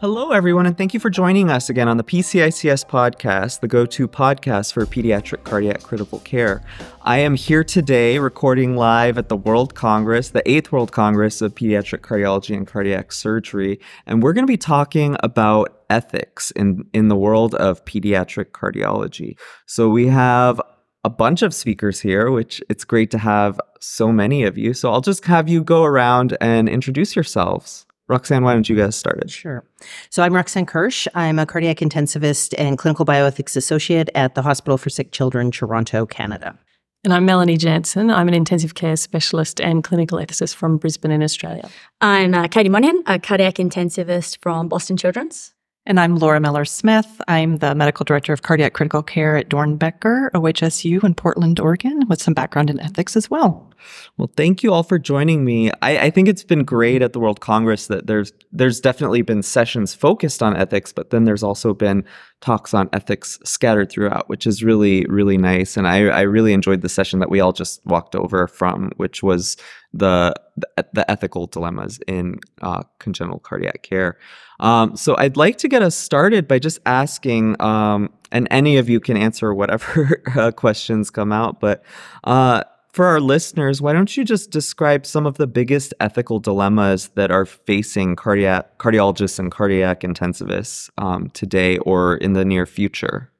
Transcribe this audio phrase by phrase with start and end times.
[0.00, 3.84] Hello, everyone, and thank you for joining us again on the PCICS podcast, the go
[3.84, 6.62] to podcast for pediatric cardiac critical care.
[7.02, 11.54] I am here today recording live at the World Congress, the eighth World Congress of
[11.54, 17.08] Pediatric Cardiology and Cardiac Surgery, and we're going to be talking about ethics in, in
[17.08, 19.38] the world of pediatric cardiology.
[19.66, 20.62] So we have
[21.04, 24.72] a bunch of speakers here, which it's great to have so many of you.
[24.72, 27.84] So I'll just have you go around and introduce yourselves.
[28.10, 29.30] Roxanne, why don't you guys start it?
[29.30, 29.64] Sure.
[30.10, 31.06] So I'm Roxanne Kirsch.
[31.14, 36.06] I'm a cardiac intensivist and clinical bioethics associate at the Hospital for Sick Children, Toronto,
[36.06, 36.58] Canada.
[37.04, 38.10] And I'm Melanie Jansen.
[38.10, 41.70] I'm an intensive care specialist and clinical ethicist from Brisbane in Australia.
[42.00, 45.54] I'm uh, Katie Moynihan, a cardiac intensivist from Boston Children's.
[45.86, 47.22] And I'm Laura Miller Smith.
[47.26, 52.20] I'm the medical director of cardiac critical care at Doernbecher OHSU in Portland, Oregon, with
[52.20, 53.72] some background in ethics as well.
[54.18, 55.70] Well, thank you all for joining me.
[55.80, 59.42] I, I, think it's been great at the World Congress that there's there's definitely been
[59.42, 62.04] sessions focused on ethics, but then there's also been
[62.42, 65.78] talks on ethics scattered throughout, which is really really nice.
[65.78, 69.22] And I, I really enjoyed the session that we all just walked over from, which
[69.22, 69.56] was
[69.94, 74.18] the the, the ethical dilemmas in uh, congenital cardiac care.
[74.60, 78.88] Um, so I'd like to get us started by just asking, um, and any of
[78.88, 81.82] you can answer whatever uh, questions come out, but.
[82.24, 87.10] Uh, for our listeners, why don't you just describe some of the biggest ethical dilemmas
[87.10, 93.30] that are facing cardiac cardiologists and cardiac intensivists um, today or in the near future?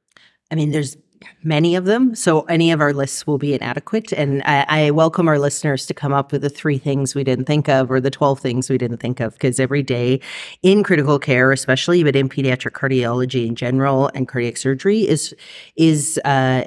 [0.51, 0.95] I mean, there's
[1.43, 2.15] many of them.
[2.15, 4.11] So any of our lists will be inadequate.
[4.11, 7.45] And I, I, welcome our listeners to come up with the three things we didn't
[7.45, 9.33] think of or the 12 things we didn't think of.
[9.33, 10.19] Because every day
[10.61, 15.35] in critical care, especially, but in pediatric cardiology in general and cardiac surgery is,
[15.75, 16.65] is, uh,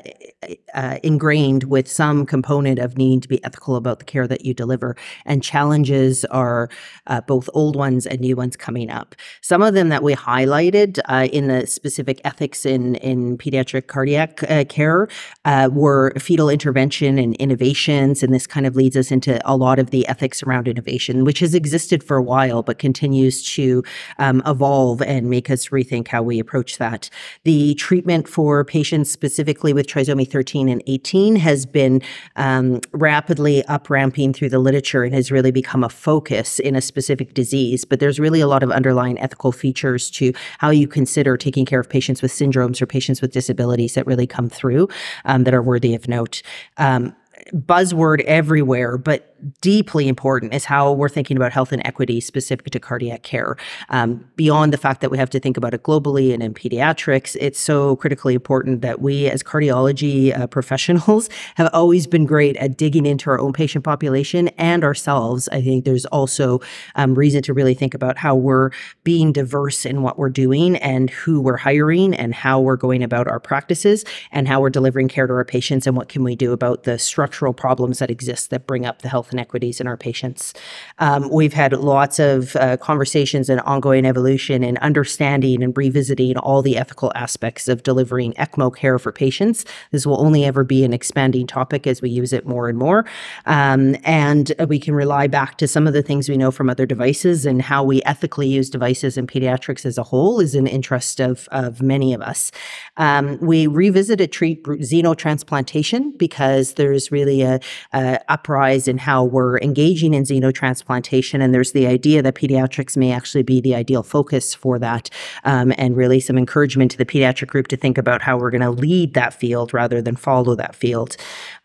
[0.74, 4.54] uh, ingrained with some component of needing to be ethical about the care that you
[4.54, 4.96] deliver.
[5.24, 6.68] And challenges are
[7.06, 9.14] uh, both old ones and new ones coming up.
[9.40, 14.42] Some of them that we highlighted uh, in the specific ethics in, in pediatric cardiac
[14.48, 15.08] uh, care
[15.44, 18.22] uh, were fetal intervention and innovations.
[18.22, 21.40] And this kind of leads us into a lot of the ethics around innovation, which
[21.40, 23.82] has existed for a while, but continues to
[24.18, 27.10] um, evolve and make us rethink how we approach that.
[27.44, 32.02] The treatment for patients specifically with trisomy 13 and 18 has been
[32.36, 36.80] um, rapidly up ramping through the literature and has really become a focus in a
[36.80, 37.84] specific disease.
[37.84, 41.80] But there's really a lot of underlying ethical features to how you consider taking care
[41.80, 44.88] of patients with syndromes or patients with disabilities that really come through
[45.24, 46.42] um, that are worthy of note.
[46.76, 47.14] Um,
[47.52, 52.80] buzzword everywhere, but deeply important is how we're thinking about health and equity specific to
[52.80, 53.56] cardiac care.
[53.90, 57.36] Um, beyond the fact that we have to think about it globally and in pediatrics,
[57.40, 62.76] it's so critically important that we, as cardiology uh, professionals, have always been great at
[62.76, 65.48] digging into our own patient population and ourselves.
[65.48, 66.60] I think there's also
[66.94, 68.70] um, reason to really think about how we're
[69.02, 73.28] being diverse in what we're doing and who we're hiring and how we're going about
[73.28, 76.52] our practices and how we're delivering care to our patients and what can we do
[76.52, 76.98] about the
[77.34, 80.54] structural problems that exist that bring up the health inequities in our patients.
[81.00, 86.62] Um, we've had lots of uh, conversations and ongoing evolution and understanding and revisiting all
[86.62, 89.64] the ethical aspects of delivering ECMO care for patients.
[89.90, 93.04] This will only ever be an expanding topic as we use it more and more.
[93.46, 96.86] Um, and we can rely back to some of the things we know from other
[96.86, 101.20] devices and how we ethically use devices in pediatrics as a whole is an interest
[101.20, 102.52] of, of many of us.
[102.96, 107.60] Um, we revisited treat xenotransplantation because there's really a,
[107.92, 111.42] a uprise in how we're engaging in xenotransplantation.
[111.42, 115.10] And there's the idea that pediatrics may actually be the ideal focus for that,
[115.44, 118.60] um, and really some encouragement to the pediatric group to think about how we're going
[118.60, 121.16] to lead that field rather than follow that field.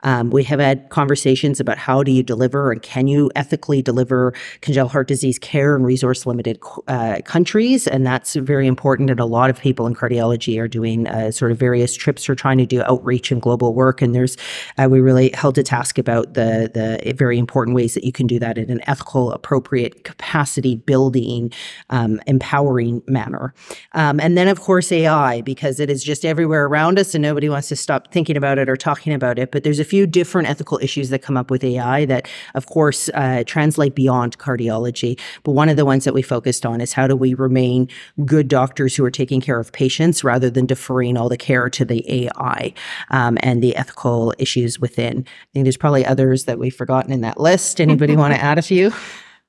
[0.03, 4.33] Um, we have had conversations about how do you deliver and can you ethically deliver
[4.61, 7.87] congenital heart disease care in resource limited uh, countries.
[7.87, 9.09] And that's very important.
[9.09, 12.35] And a lot of people in cardiology are doing uh, sort of various trips or
[12.35, 14.01] trying to do outreach and global work.
[14.01, 14.37] And there's,
[14.77, 18.27] uh, we really held a task about the, the very important ways that you can
[18.27, 21.51] do that in an ethical, appropriate, capacity building,
[21.89, 23.53] um, empowering manner.
[23.93, 27.49] Um, and then, of course, AI, because it is just everywhere around us and nobody
[27.49, 29.51] wants to stop thinking about it or talking about it.
[29.51, 33.09] But there's a few different ethical issues that come up with AI that, of course,
[33.13, 35.19] uh, translate beyond cardiology.
[35.43, 37.87] But one of the ones that we focused on is how do we remain
[38.25, 41.85] good doctors who are taking care of patients rather than deferring all the care to
[41.85, 42.73] the AI
[43.09, 45.25] um, and the ethical issues within.
[45.27, 47.81] I think there's probably others that we've forgotten in that list.
[47.81, 48.91] Anybody want to add a few?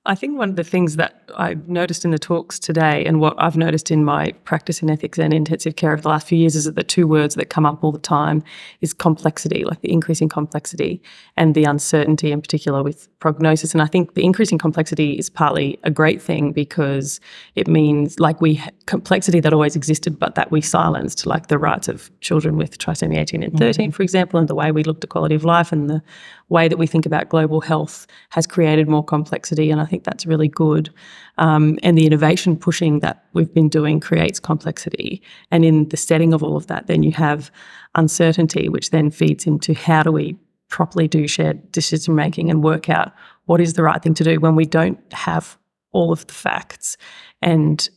[0.07, 3.35] I think one of the things that I've noticed in the talks today, and what
[3.37, 6.57] I've noticed in my practice in ethics and intensive care over the last few years,
[6.57, 8.43] is that the two words that come up all the time
[8.81, 11.03] is complexity, like the increasing complexity
[11.37, 13.75] and the uncertainty, in particular with prognosis.
[13.75, 17.21] And I think the increasing complexity is partly a great thing because
[17.55, 21.89] it means like we complexity that always existed, but that we silenced, like the rights
[21.89, 23.95] of children with trisomy 18 and 13, mm-hmm.
[23.95, 26.03] for example, and the way we looked at quality of life and the
[26.51, 29.71] way that we think about global health has created more complexity.
[29.71, 30.91] And I think that's really good.
[31.39, 35.23] Um, and the innovation pushing that we've been doing creates complexity.
[35.51, 37.51] And in the setting of all of that, then you have
[37.95, 40.37] uncertainty, which then feeds into how do we
[40.69, 43.13] properly do shared decision making and work out
[43.47, 45.57] what is the right thing to do when we don't have
[45.93, 46.97] all of the facts.
[47.43, 47.89] And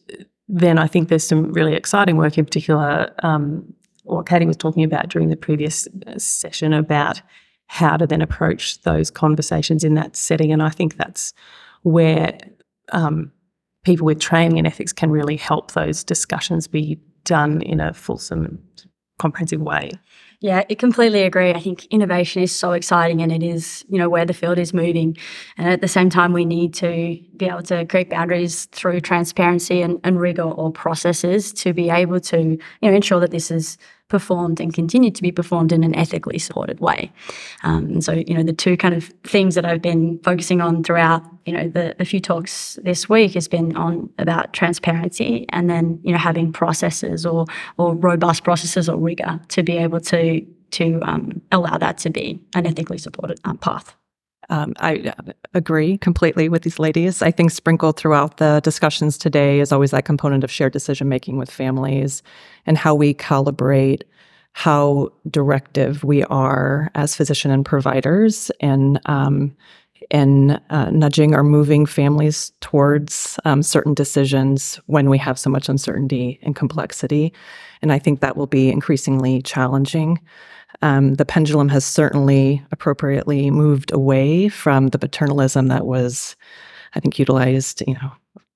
[0.47, 3.73] then I think there's some really exciting work, in particular, um,
[4.03, 7.21] what Katie was talking about during the previous uh, session about
[7.73, 10.51] how to then approach those conversations in that setting.
[10.51, 11.33] And I think that's
[11.81, 12.37] where
[12.91, 13.31] um,
[13.83, 18.61] people with training in ethics can really help those discussions be done in a fulsome,
[19.17, 19.89] comprehensive way.
[20.39, 21.49] Yeah, I completely agree.
[21.49, 24.71] I think innovation is so exciting and it is, you know, where the field is
[24.71, 25.17] moving.
[25.57, 29.81] And at the same time, we need to be able to create boundaries through transparency
[29.81, 33.79] and, and rigor or processes to be able to, you know, ensure that this is
[34.13, 37.11] performed and continue to be performed in an ethically supported way.
[37.63, 40.83] Um, and so, you know, the two kind of themes that I've been focusing on
[40.83, 45.67] throughout, you know, the, the few talks this week has been on about transparency and
[45.67, 47.47] then, you know, having processes or
[47.79, 50.45] or robust processes or rigor to be able to
[50.77, 53.95] to um, allow that to be an ethically supported um, path.
[54.49, 57.21] Um, I uh, agree completely with these ladies.
[57.21, 61.37] I think sprinkled throughout the discussions today is always that component of shared decision making
[61.37, 62.23] with families
[62.65, 64.03] and how we calibrate
[64.53, 69.55] how directive we are as physician and providers and um,
[70.11, 76.39] uh, nudging or moving families towards um, certain decisions when we have so much uncertainty
[76.43, 77.33] and complexity.
[77.81, 80.19] And I think that will be increasingly challenging.
[80.83, 86.35] Um, the pendulum has certainly appropriately moved away from the paternalism that was,
[86.93, 88.11] I think, utilized, you know,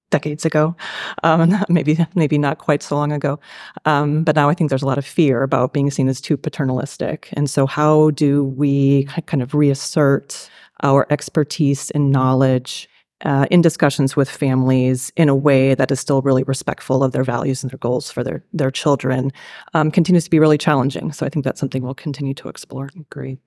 [0.09, 0.75] decades ago,
[1.23, 3.39] um, maybe maybe not quite so long ago.
[3.85, 6.35] Um, but now I think there's a lot of fear about being seen as too
[6.35, 7.29] paternalistic.
[7.31, 10.49] And so, how do we kind of reassert
[10.83, 12.89] our expertise and knowledge
[13.25, 17.23] uh, in discussions with families in a way that is still really respectful of their
[17.23, 19.31] values and their goals for their their children
[19.73, 21.11] um, continues to be really challenging.
[21.11, 22.89] So I think that's something we'll continue to explore.
[23.09, 23.39] Great.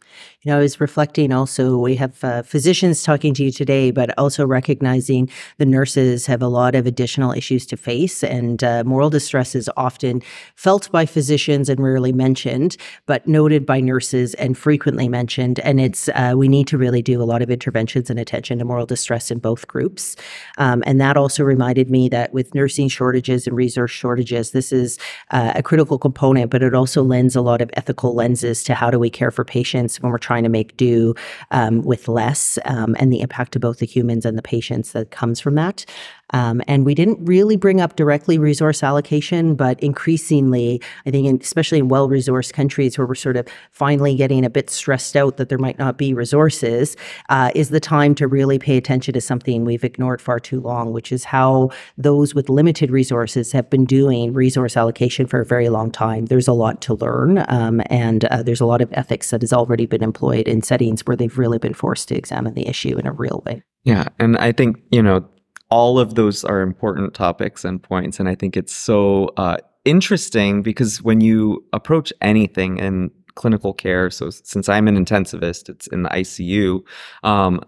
[0.42, 1.78] You know, I was reflecting also.
[1.78, 6.48] We have uh, physicians talking to you today, but also recognizing the nurses have a
[6.48, 10.20] lot of additional issues to face, and uh, moral distress is often
[10.56, 12.76] felt by physicians and rarely mentioned,
[13.06, 15.60] but noted by nurses and frequently mentioned.
[15.60, 18.64] And it's uh, we need to really do a lot of interventions and attention to
[18.64, 20.16] moral distress in both groups.
[20.58, 24.98] Um, and that also reminded me that with nursing shortages and resource shortages, this is
[25.30, 28.90] uh, a critical component, but it also lends a lot of ethical lenses to how
[28.90, 31.14] do we care for patients when we're trying to make do
[31.50, 35.10] um, with less um, and the impact to both the humans and the patients that
[35.10, 35.84] comes from that.
[36.32, 41.38] Um, and we didn't really bring up directly resource allocation, but increasingly, I think, in,
[41.40, 45.36] especially in well resourced countries where we're sort of finally getting a bit stressed out
[45.36, 46.96] that there might not be resources,
[47.28, 50.92] uh, is the time to really pay attention to something we've ignored far too long,
[50.92, 55.68] which is how those with limited resources have been doing resource allocation for a very
[55.68, 56.26] long time.
[56.26, 59.52] There's a lot to learn, um, and uh, there's a lot of ethics that has
[59.52, 63.06] already been employed in settings where they've really been forced to examine the issue in
[63.06, 63.62] a real way.
[63.84, 64.08] Yeah.
[64.18, 65.26] And I think, you know,
[65.70, 68.18] all of those are important topics and points.
[68.18, 74.10] And I think it's so uh, interesting because when you approach anything in clinical care,
[74.10, 76.80] so since I'm an intensivist, it's in the ICU,
[77.22, 77.60] um,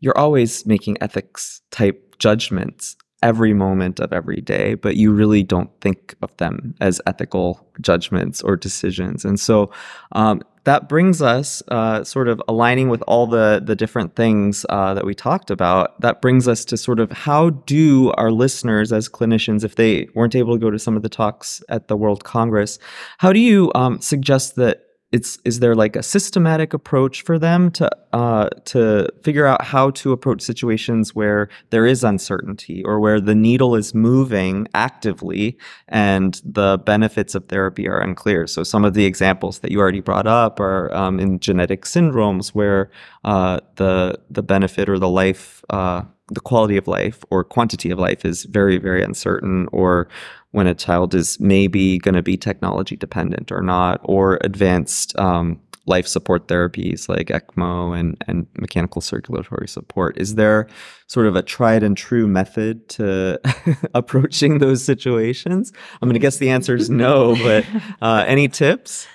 [0.00, 5.70] you're always making ethics type judgments every moment of every day, but you really don't
[5.80, 9.24] think of them as ethical judgments or decisions.
[9.24, 9.70] And so
[10.12, 14.92] um, that brings us uh, sort of aligning with all the the different things uh,
[14.94, 15.98] that we talked about.
[16.00, 20.36] That brings us to sort of how do our listeners, as clinicians, if they weren't
[20.36, 22.78] able to go to some of the talks at the World Congress,
[23.16, 27.70] how do you um, suggest that it's is there like a systematic approach for them
[27.70, 33.20] to uh, to figure out how to approach situations where there is uncertainty or where
[33.20, 35.56] the needle is moving actively
[35.88, 38.46] and the benefits of therapy are unclear.
[38.46, 42.50] So some of the examples that you already brought up are um, in genetic syndromes
[42.50, 42.90] where
[43.24, 47.98] uh, the the benefit or the life uh, the quality of life or quantity of
[47.98, 50.08] life is very very uncertain or
[50.52, 55.60] when a child is maybe going to be technology dependent or not, or advanced um,
[55.88, 60.16] life support therapies like ECMO and, and mechanical circulatory support.
[60.18, 60.68] Is there
[61.06, 63.40] sort of a tried and true method to
[63.94, 65.72] approaching those situations?
[66.00, 67.66] I'm going to guess the answer is no, but
[68.02, 69.08] uh, any tips?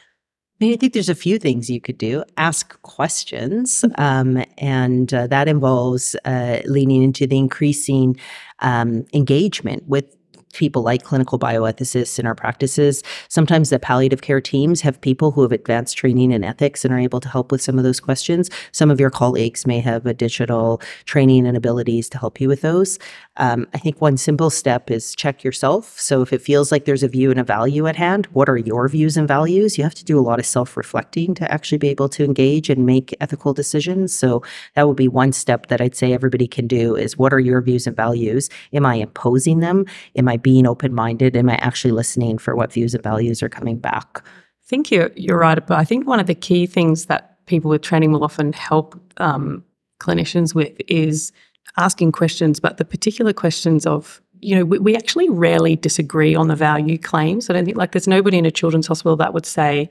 [0.60, 2.24] I, mean, I think there's a few things you could do.
[2.38, 8.18] Ask questions, um, and uh, that involves uh, leaning into the increasing
[8.60, 10.16] um, engagement with
[10.54, 13.04] people like clinical bioethicists in our practices.
[13.28, 17.00] Sometimes the palliative care teams have people who have advanced training in ethics and are
[17.00, 18.50] able to help with some of those questions.
[18.72, 23.00] Some of your colleagues may have additional training and abilities to help you with those.
[23.38, 26.00] Um, I think one simple step is check yourself.
[26.00, 28.58] So if it feels like there's a view and a value at hand, what are
[28.58, 29.78] your views and values?
[29.78, 32.70] You have to do a lot of self reflecting to actually be able to engage
[32.70, 34.14] and make ethical decisions.
[34.14, 34.44] So
[34.76, 37.62] that would be one step that I'd say everybody can do is what are your
[37.62, 38.50] views and values?
[38.72, 39.86] Am I imposing them?
[40.16, 41.36] Am I being open minded?
[41.36, 44.22] Am I actually listening for what views and values are coming back?
[44.24, 45.66] I think you're, you're right.
[45.66, 49.00] But I think one of the key things that people with training will often help
[49.18, 49.64] um,
[50.00, 51.32] clinicians with is
[51.78, 56.50] asking questions, but the particular questions of you know, we, we, actually rarely disagree on
[56.50, 57.50] the value claims.
[57.50, 59.90] I don't think like there's nobody in a children's hospital that would say,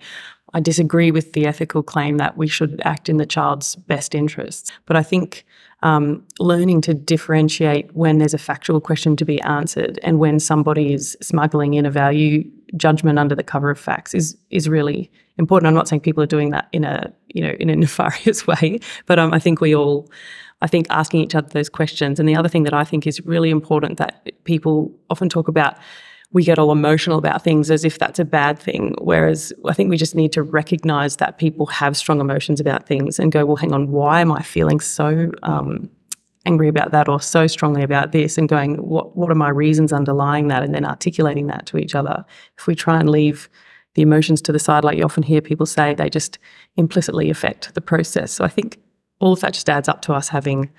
[0.52, 4.71] I disagree with the ethical claim that we should act in the child's best interests.
[4.85, 5.47] But I think
[5.83, 10.93] um, learning to differentiate when there's a factual question to be answered and when somebody
[10.93, 15.69] is smuggling in a value judgment under the cover of facts is is really important.
[15.69, 18.79] I'm not saying people are doing that in a you know in a nefarious way,
[19.07, 20.09] but um, I think we all
[20.62, 22.21] I think asking each other those questions.
[22.21, 25.77] And the other thing that I think is really important that people often talk about,
[26.33, 28.95] we get all emotional about things as if that's a bad thing.
[28.99, 33.19] Whereas I think we just need to recognize that people have strong emotions about things
[33.19, 35.91] and go, well, hang on, why am I feeling so um,
[36.47, 38.39] angry about that or so strongly about this?
[38.39, 40.62] And going, what, what are my reasons underlying that?
[40.62, 42.25] And then articulating that to each other.
[42.59, 43.51] If we try and leave
[43.95, 46.39] the emotions to the side, like you often hear people say, they just
[46.77, 48.33] implicitly affect the process.
[48.33, 48.81] So I think
[49.21, 50.71] all of that just adds up to us having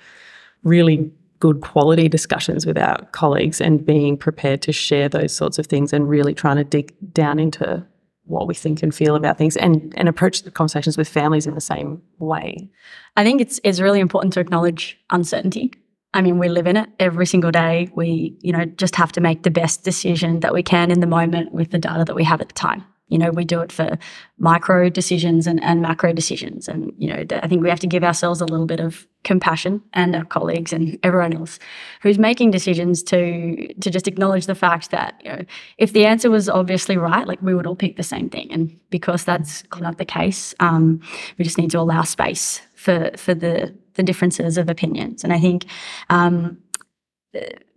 [0.64, 1.12] really
[1.44, 5.92] good quality discussions with our colleagues and being prepared to share those sorts of things
[5.92, 7.86] and really trying to dig down into
[8.24, 11.54] what we think and feel about things and and approach the conversations with families in
[11.54, 12.70] the same way.
[13.18, 15.70] I think it's it's really important to acknowledge uncertainty.
[16.14, 17.90] I mean, we live in it every single day.
[17.94, 21.06] We, you know, just have to make the best decision that we can in the
[21.06, 22.86] moment with the data that we have at the time.
[23.08, 23.98] You know, we do it for
[24.38, 26.68] micro decisions and, and macro decisions.
[26.68, 29.82] And, you know, I think we have to give ourselves a little bit of compassion
[29.92, 31.58] and our colleagues and everyone else
[32.02, 35.44] who's making decisions to to just acknowledge the fact that, you know,
[35.76, 38.50] if the answer was obviously right, like we would all pick the same thing.
[38.50, 41.00] And because that's not the case, um,
[41.38, 45.24] we just need to allow space for for the the differences of opinions.
[45.24, 45.66] And I think
[46.10, 46.58] um,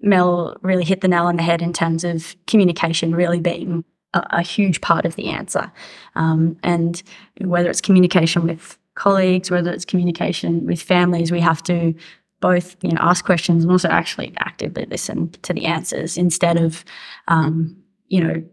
[0.02, 3.84] Mel really hit the nail on the head in terms of communication really being
[4.32, 5.72] a, huge part of the answer.
[6.16, 7.02] Um, and
[7.42, 11.94] whether it's communication with colleagues, whether it's communication with families, we have to
[12.40, 16.86] both you know ask questions and also actually actively listen to the answers instead of
[17.28, 17.76] um,
[18.10, 18.44] you know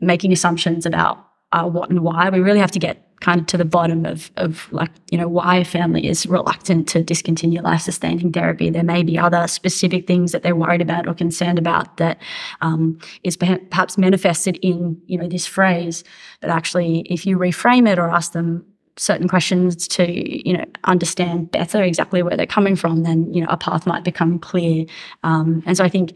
[0.00, 2.28] making assumptions about uh, what and why.
[2.30, 5.28] We really have to get kind of to the bottom of, of like, you know,
[5.28, 8.68] why a family is reluctant to discontinue life sustaining therapy.
[8.68, 12.20] There may be other specific things that they're worried about or concerned about that
[12.60, 16.02] um, is perhaps manifested in, you know, this phrase.
[16.40, 20.04] But actually, if you reframe it or ask them certain questions to
[20.46, 24.04] you know understand better exactly where they're coming from then you know a path might
[24.04, 24.84] become clear
[25.22, 26.12] um, and so i think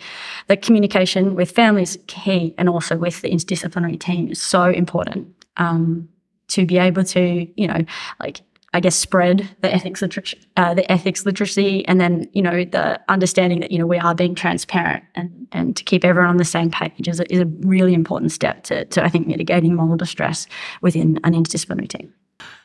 [0.48, 6.06] the communication with families key and also with the interdisciplinary team is so important um,
[6.48, 7.84] to be able to, you know,
[8.20, 8.40] like
[8.76, 13.00] I guess spread the ethics literacy, uh, the ethics literacy, and then you know the
[13.08, 16.44] understanding that you know we are being transparent and and to keep everyone on the
[16.44, 19.96] same page is a, is a really important step to to I think mitigating moral
[19.96, 20.46] distress
[20.82, 22.12] within an interdisciplinary team.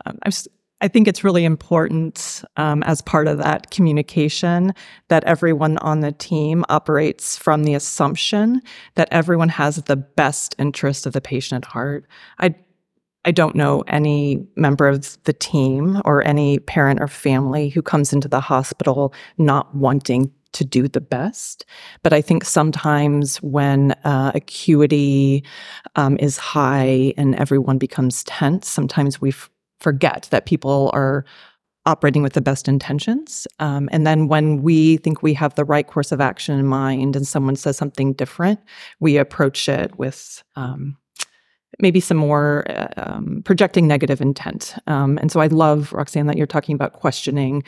[0.06, 0.20] Um,
[0.82, 4.74] I think it's really important um, as part of that communication
[5.10, 8.62] that everyone on the team operates from the assumption
[8.96, 12.06] that everyone has the best interest of the patient at heart.
[12.40, 12.56] I
[13.26, 18.14] I don't know any member of the team or any parent or family who comes
[18.14, 21.66] into the hospital not wanting to do the best.
[22.04, 25.44] But I think sometimes when uh, acuity
[25.96, 29.50] um, is high and everyone becomes tense, sometimes we f-
[29.80, 31.24] forget that people are
[31.86, 33.48] operating with the best intentions.
[33.60, 37.16] Um, and then when we think we have the right course of action in mind
[37.16, 38.60] and someone says something different,
[39.00, 40.98] we approach it with um,
[41.80, 44.76] maybe some more uh, um, projecting negative intent.
[44.88, 47.64] Um, and so I love, Roxanne, that you're talking about questioning.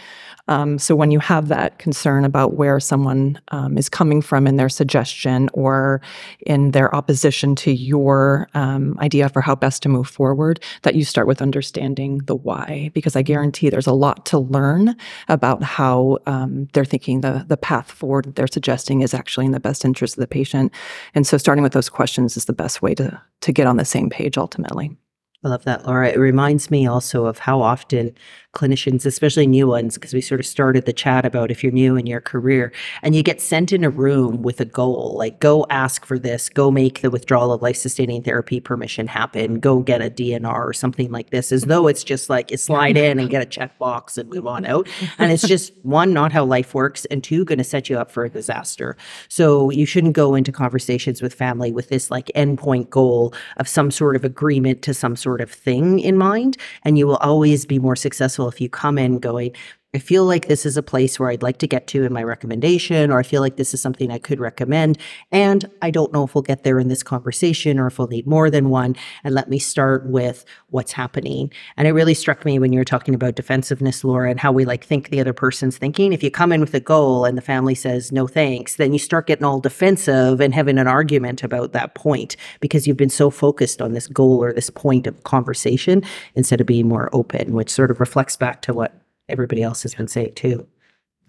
[0.48, 4.57] Um, so when you have that concern about where someone um, is coming from in
[4.57, 6.01] their suggestion or
[6.45, 11.05] in their opposition to your um, idea for how best to move forward, that you
[11.05, 14.95] start with understanding the why, because I guarantee there's a lot to learn
[15.29, 19.51] about how um, they're thinking the, the path forward that they're suggesting is actually in
[19.51, 20.74] the best interest of the patient.
[21.15, 23.86] And so starting with those questions is the best way to, to get on the
[23.93, 24.97] same page ultimately.
[25.45, 26.09] I love that, Laura.
[26.09, 28.13] It reminds me also of how often
[28.53, 31.95] clinicians, especially new ones, because we sort of started the chat about if you're new
[31.95, 35.65] in your career and you get sent in a room with a goal, like go
[35.72, 40.01] ask for this, go make the withdrawal of life sustaining therapy permission happen, go get
[40.01, 43.29] a DNR or something like this, as though it's just like you slide in and
[43.29, 44.88] get a checkbox and move on out.
[45.17, 48.12] And it's just one, not how life works, and two, going to set you up
[48.12, 48.95] for a disaster.
[49.29, 53.89] So you shouldn't go into conversations with family with this like endpoint goal of some
[53.89, 56.55] sort of agreement to some sort of thing in mind.
[56.83, 59.55] And you will always be more successful if you come in going,
[59.95, 62.23] I feel like this is a place where I'd like to get to in my
[62.23, 64.97] recommendation, or I feel like this is something I could recommend.
[65.31, 68.25] And I don't know if we'll get there in this conversation or if we'll need
[68.25, 68.95] more than one.
[69.23, 71.53] And let me start with what's happening.
[71.77, 74.65] And it really struck me when you were talking about defensiveness, Laura, and how we
[74.65, 76.12] like think the other person's thinking.
[76.12, 79.00] If you come in with a goal and the family says no thanks, then you
[79.00, 83.29] start getting all defensive and having an argument about that point because you've been so
[83.29, 86.01] focused on this goal or this point of conversation
[86.33, 89.96] instead of being more open, which sort of reflects back to what everybody else has
[89.96, 90.68] been saying too.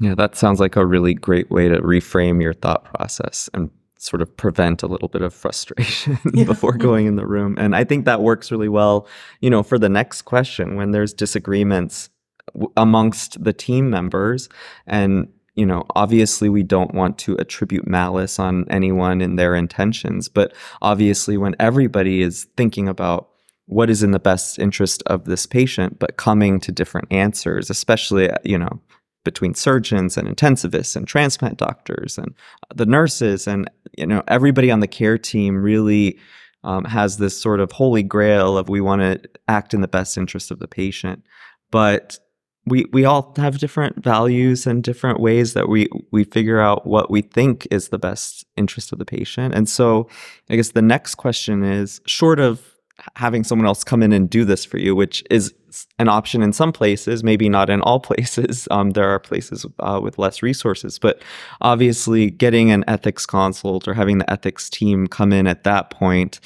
[0.01, 4.21] Yeah, that sounds like a really great way to reframe your thought process and sort
[4.21, 6.45] of prevent a little bit of frustration yeah.
[6.45, 7.57] before going in the room.
[7.59, 9.07] And I think that works really well,
[9.41, 12.11] you know, for the next question when there's disagreements
[12.53, 14.49] w- amongst the team members
[14.87, 20.29] and you know, obviously we don't want to attribute malice on anyone and their intentions,
[20.29, 23.29] but obviously when everybody is thinking about
[23.67, 28.31] what is in the best interest of this patient, but coming to different answers, especially,
[28.31, 28.81] uh, you know,
[29.25, 32.35] between surgeons and intensivists and transplant doctors and
[32.75, 36.19] the nurses and, you know, everybody on the care team really
[36.63, 40.19] um, has this sort of holy grail of we want to act in the best
[40.19, 41.23] interest of the patient.
[41.71, 42.19] But
[42.67, 47.11] we we all have different values and different ways that we we figure out what
[47.11, 49.55] we think is the best interest of the patient.
[49.55, 50.09] And so
[50.49, 52.74] I guess the next question is short of
[53.17, 55.53] having someone else come in and do this for you, which is
[55.99, 58.69] an option in some places, maybe not in all places.
[58.71, 61.23] Um, there are places uh, with less resources, but
[61.61, 66.41] obviously, getting an ethics consult or having the ethics team come in at that point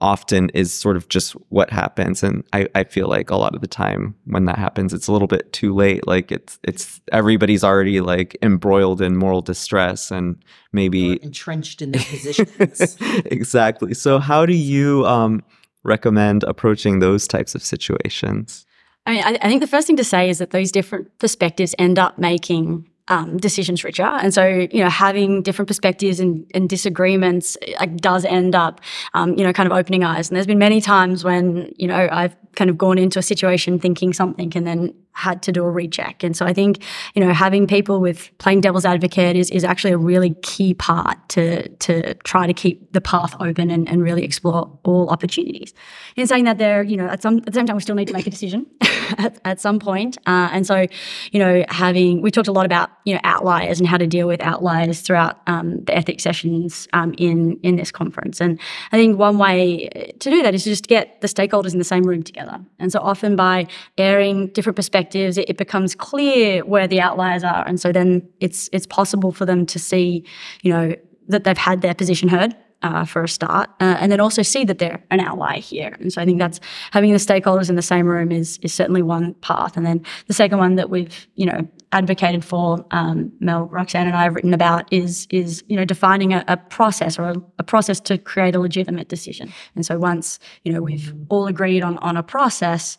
[0.00, 2.22] often is sort of just what happens.
[2.22, 5.12] And I, I feel like a lot of the time when that happens it's a
[5.12, 6.06] little bit too late.
[6.06, 10.36] Like it's it's everybody's already like embroiled in moral distress and
[10.72, 12.98] maybe entrenched in their positions.
[13.26, 13.94] Exactly.
[13.94, 15.42] So how do you um
[15.84, 18.66] recommend approaching those types of situations?
[19.06, 21.74] I mean, I, I think the first thing to say is that those different perspectives
[21.78, 24.02] end up making um, decisions richer.
[24.02, 28.80] And so, you know, having different perspectives and, and disagreements like, does end up,
[29.12, 30.28] um, you know, kind of opening eyes.
[30.30, 33.78] And there's been many times when, you know, I've kind of gone into a situation
[33.78, 36.22] thinking something and then had to do a recheck.
[36.22, 36.82] And so I think,
[37.14, 41.16] you know, having people with playing devil's advocate is, is actually a really key part
[41.30, 45.72] to, to try to keep the path open and, and really explore all opportunities.
[46.16, 48.08] In saying that there, you know, at some, at the same time, we still need
[48.08, 48.66] to make a decision
[49.18, 50.18] at, at some point.
[50.26, 50.86] Uh, and so,
[51.30, 54.26] you know, having, we talked a lot about, you know, outliers and how to deal
[54.26, 58.40] with outliers throughout um, the ethics sessions um, in, in this conference.
[58.40, 58.58] And
[58.90, 61.84] I think one way to do that is just to get the stakeholders in the
[61.84, 62.58] same room together.
[62.80, 67.44] And so often by airing different perspectives perspectives, it, it becomes clear where the outliers
[67.44, 70.24] are, and so then it's it's possible for them to see,
[70.62, 70.94] you know,
[71.28, 72.54] that they've had their position heard
[72.84, 75.96] uh, for a start, uh, and then also see that they're an ally here.
[76.00, 79.00] And so I think that's having the stakeholders in the same room is is certainly
[79.00, 79.78] one path.
[79.78, 84.14] And then the second one that we've you know advocated for, um, Mel, Roxanne, and
[84.14, 87.62] I have written about is is you know defining a, a process or a, a,
[87.62, 89.50] process to create a legitimate decision.
[89.74, 92.98] And so once you know we've all agreed on on a process,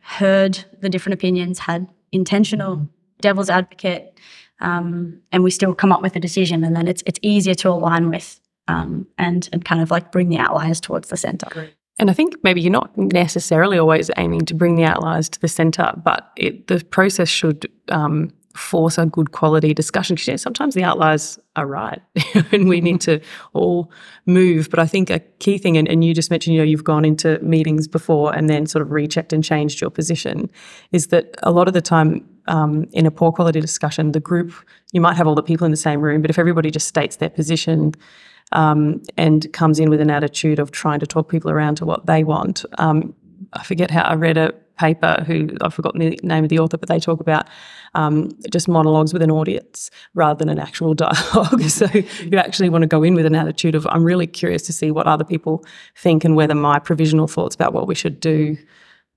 [0.00, 2.86] heard the different opinions, had intentional
[3.22, 4.10] devil's advocate.
[4.60, 7.70] Um, and we still come up with a decision, and then it's it's easier to
[7.70, 11.70] align with um, and and kind of like bring the outliers towards the center.
[11.98, 15.48] And I think maybe you're not necessarily always aiming to bring the outliers to the
[15.48, 20.14] center, but it, the process should um, force a good quality discussion.
[20.14, 22.00] Because you know, sometimes the outliers are right,
[22.52, 23.20] and we need to
[23.52, 23.90] all
[24.26, 24.70] move.
[24.70, 27.04] But I think a key thing, and, and you just mentioned, you know, you've gone
[27.04, 30.48] into meetings before and then sort of rechecked and changed your position,
[30.92, 34.52] is that a lot of the time um, in a poor quality discussion, the group
[34.92, 37.16] you might have all the people in the same room, but if everybody just states
[37.16, 37.94] their position
[38.52, 42.06] um, and comes in with an attitude of trying to talk people around to what
[42.06, 42.64] they want.
[42.78, 43.14] Um,
[43.52, 46.76] I forget how I read a paper who I've forgotten the name of the author,
[46.76, 47.46] but they talk about
[47.94, 51.62] um, just monologues with an audience rather than an actual dialogue.
[51.62, 54.72] so you actually want to go in with an attitude of I'm really curious to
[54.72, 55.64] see what other people
[55.96, 58.56] think and whether my provisional thoughts about what we should do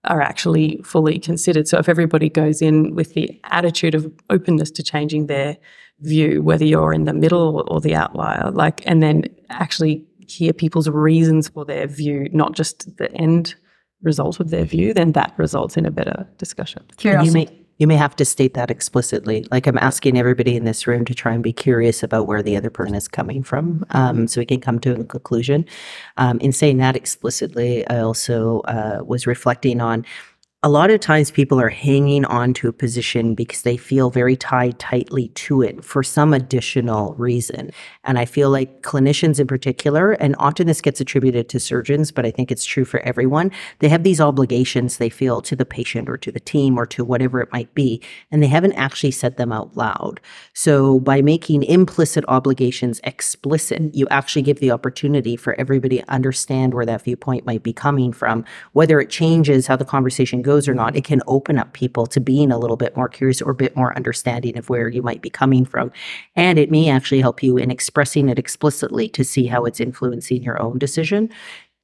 [0.04, 1.68] are actually fully considered.
[1.68, 5.58] So if everybody goes in with the attitude of openness to changing their
[6.00, 10.90] view, whether you're in the middle or the outlier, like, and then actually hear people's
[10.90, 13.56] reasons for their view, not just the end
[14.02, 16.84] result of their view, then that results in a better discussion.
[17.20, 19.46] And you may you may have to state that explicitly.
[19.52, 22.56] Like I'm asking everybody in this room to try and be curious about where the
[22.56, 25.66] other person is coming from, um, so we can come to a conclusion.
[26.18, 30.06] Um, in saying that explicitly, I also uh, was reflecting on
[30.66, 34.36] a lot of times people are hanging on to a position because they feel very
[34.36, 37.70] tied tightly to it for some additional reason.
[38.04, 42.26] And I feel like clinicians in particular, and often this gets attributed to surgeons, but
[42.26, 46.10] I think it's true for everyone, they have these obligations they feel to the patient
[46.10, 48.02] or to the team or to whatever it might be,
[48.32, 50.20] and they haven't actually said them out loud.
[50.54, 56.74] So by making implicit obligations explicit, you actually give the opportunity for everybody to understand
[56.74, 60.74] where that viewpoint might be coming from, whether it changes how the conversation goes or
[60.74, 63.56] not, it can open up people to being a little bit more curious or a
[63.56, 65.92] bit more understanding of where you might be coming from.
[66.36, 70.44] And it may actually help you in expressing it explicitly to see how it's influencing
[70.44, 71.30] your own decision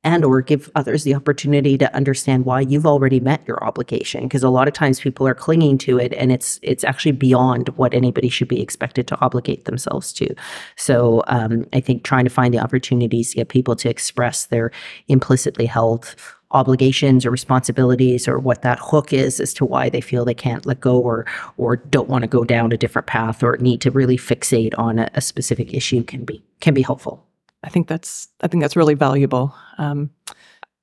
[0.03, 4.43] and or give others the opportunity to understand why you've already met your obligation because
[4.43, 7.93] a lot of times people are clinging to it and it's it's actually beyond what
[7.93, 10.34] anybody should be expected to obligate themselves to
[10.75, 14.71] so um, i think trying to find the opportunities to get people to express their
[15.07, 16.15] implicitly held
[16.53, 20.65] obligations or responsibilities or what that hook is as to why they feel they can't
[20.65, 21.25] let go or
[21.57, 24.99] or don't want to go down a different path or need to really fixate on
[24.99, 27.25] a, a specific issue can be can be helpful.
[27.63, 29.53] I think that's I think that's really valuable.
[29.77, 30.09] Um,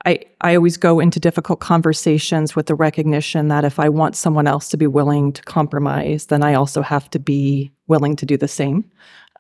[0.05, 4.47] I I always go into difficult conversations with the recognition that if I want someone
[4.47, 8.37] else to be willing to compromise, then I also have to be willing to do
[8.37, 8.85] the same.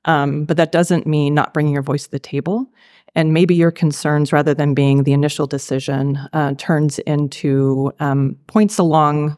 [0.04, 2.70] Um, but that doesn't mean not bringing your voice to the table
[3.14, 8.78] and maybe your concerns rather than being the initial decision uh, turns into um, points
[8.78, 9.36] along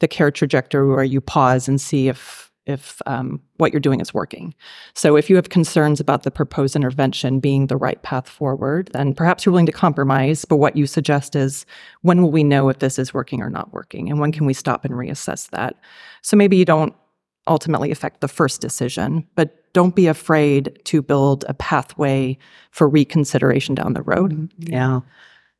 [0.00, 4.14] the care trajectory where you pause and see if if um, what you're doing is
[4.14, 4.54] working.
[4.94, 9.12] So if you have concerns about the proposed intervention being the right path forward, then
[9.12, 10.46] perhaps you're willing to compromise.
[10.46, 11.66] But what you suggest is
[12.00, 14.54] when will we know if this is working or not working, and when can we
[14.54, 15.76] stop and reassess that?
[16.22, 16.94] So maybe you don't
[17.46, 22.38] ultimately affect the first decision, but don't be afraid to build a pathway
[22.70, 24.32] for reconsideration down the road.
[24.32, 24.72] Mm-hmm.
[24.72, 25.00] Yeah.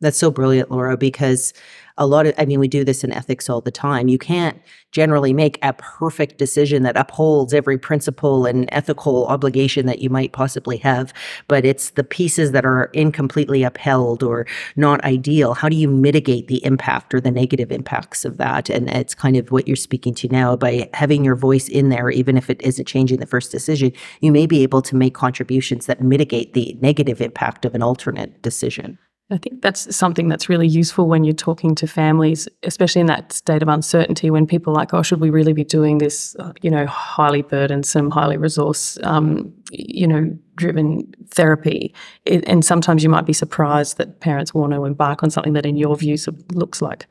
[0.00, 1.54] That's so brilliant, Laura, because
[1.96, 4.08] a lot of, I mean, we do this in ethics all the time.
[4.08, 10.00] You can't generally make a perfect decision that upholds every principle and ethical obligation that
[10.00, 11.14] you might possibly have,
[11.46, 15.54] but it's the pieces that are incompletely upheld or not ideal.
[15.54, 18.68] How do you mitigate the impact or the negative impacts of that?
[18.68, 22.10] And it's kind of what you're speaking to now by having your voice in there,
[22.10, 25.86] even if it isn't changing the first decision, you may be able to make contributions
[25.86, 28.98] that mitigate the negative impact of an alternate decision.
[29.30, 33.32] I think that's something that's really useful when you're talking to families, especially in that
[33.32, 36.52] state of uncertainty when people are like, oh, should we really be doing this, uh,
[36.60, 41.94] you know, highly burdensome, highly resource, um, you know, driven therapy.
[42.26, 45.64] It, and sometimes you might be surprised that parents want to embark on something that,
[45.64, 46.16] in your view,
[46.52, 47.06] looks like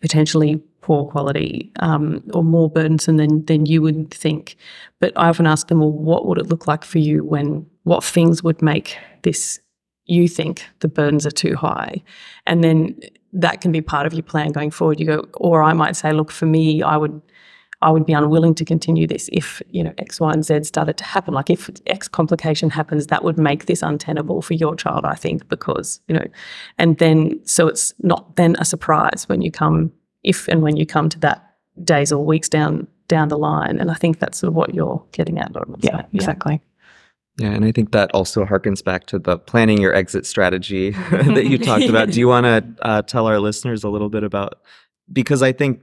[0.00, 4.56] potentially poor quality um, or more burdensome than, than you would think.
[5.00, 8.04] But I often ask them, well, what would it look like for you when, what
[8.04, 9.58] things would make this
[10.08, 12.02] you think the burdens are too high.
[12.46, 12.98] And then
[13.32, 14.98] that can be part of your plan going forward.
[14.98, 17.20] You go, or I might say, look, for me, I would
[17.80, 20.96] I would be unwilling to continue this if, you know, X, Y, and Z started
[20.96, 21.32] to happen.
[21.32, 25.48] Like if X complication happens, that would make this untenable for your child, I think,
[25.48, 26.26] because, you know,
[26.78, 29.92] and then so it's not then a surprise when you come
[30.24, 33.78] if and when you come to that days or weeks down down the line.
[33.78, 35.52] And I think that's sort of what you're getting at.
[35.78, 36.60] Yeah, exactly.
[37.38, 41.46] Yeah, and I think that also harkens back to the planning your exit strategy that
[41.46, 42.10] you talked about.
[42.10, 44.60] Do you want to uh, tell our listeners a little bit about
[45.12, 45.80] because I think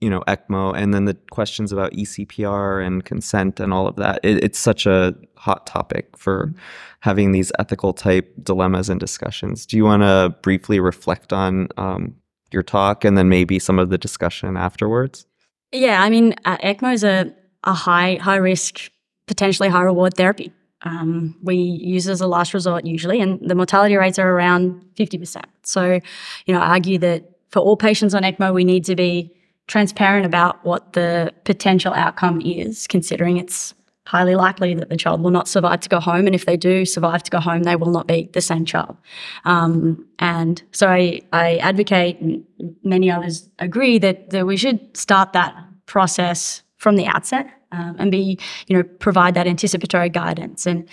[0.00, 4.20] you know ECMO and then the questions about ECPR and consent and all of that.
[4.22, 6.52] It, it's such a hot topic for
[7.00, 9.64] having these ethical type dilemmas and discussions.
[9.64, 12.16] Do you want to briefly reflect on um,
[12.52, 15.26] your talk and then maybe some of the discussion afterwards?
[15.72, 17.32] Yeah, I mean, uh, ECMO is a,
[17.64, 18.90] a high high risk,
[19.26, 23.96] potentially high reward therapy um, we use as a last resort usually, and the mortality
[23.96, 25.42] rates are around 50%.
[25.64, 26.00] So,
[26.46, 29.32] you know, I argue that for all patients on ECMO, we need to be
[29.66, 33.74] transparent about what the potential outcome is, considering it's
[34.06, 36.26] highly likely that the child will not survive to go home.
[36.26, 38.96] And if they do survive to go home, they will not be the same child.
[39.44, 42.42] Um, and so I, I advocate, and
[42.82, 48.10] many others agree, that, that we should start that process from the outset um, and
[48.10, 50.66] be, you know, provide that anticipatory guidance.
[50.66, 50.88] And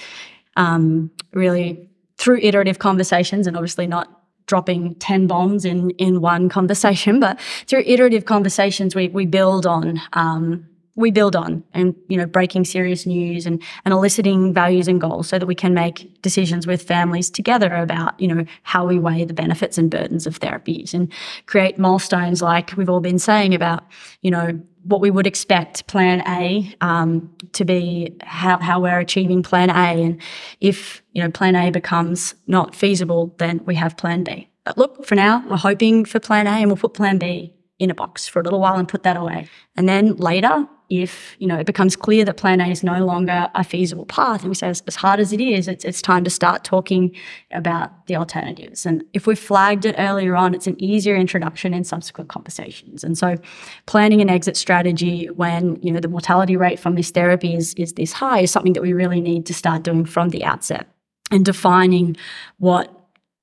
[0.58, 7.20] um, really through iterative conversations and obviously not dropping 10 bombs in, in one conversation,
[7.20, 12.26] but through iterative conversations, we, we build on, um, we build on and, you know,
[12.26, 16.66] breaking serious news and, and eliciting values and goals so that we can make decisions
[16.66, 20.94] with families together about, you know, how we weigh the benefits and burdens of therapies
[20.94, 21.12] and
[21.48, 23.84] create milestones like we've all been saying about,
[24.22, 29.44] you know, what we would expect plan A um, to be how, how we're achieving
[29.44, 30.04] plan A.
[30.04, 30.22] And
[30.62, 34.48] if, you know, plan A becomes not feasible, then we have plan B.
[34.64, 37.90] But look, for now, we're hoping for plan A and we'll put plan B in
[37.90, 39.50] a box for a little while and put that away.
[39.76, 43.50] And then later, if you know it becomes clear that plan A is no longer
[43.56, 46.30] a feasible path, and we say as, hard as it is, it's, it's time to
[46.30, 47.16] start talking
[47.52, 48.86] about the alternatives.
[48.86, 53.04] And if we've flagged it earlier on, it's an easier introduction in subsequent conversations.
[53.04, 53.38] And so,
[53.86, 57.94] planning an exit strategy when you know the mortality rate from this therapy is is
[57.94, 60.88] this high is something that we really need to start doing from the outset,
[61.32, 62.16] and defining
[62.58, 62.92] what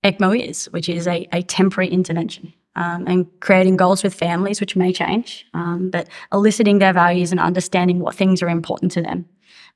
[0.04, 4.76] ECMO is, which is a, a temporary intervention um, and creating goals with families, which
[4.76, 9.26] may change, um, but eliciting their values and understanding what things are important to them.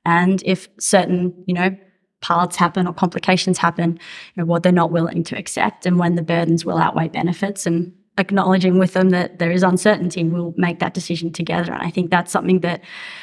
[0.05, 1.77] And if certain, you know,
[2.23, 3.93] paths happen or complications happen,
[4.35, 7.67] you know, what they're not willing to accept and when the burdens will outweigh benefits
[7.67, 11.73] and acknowledging with them that there is uncertainty, we'll make that decision together.
[11.73, 12.83] And I think that's something that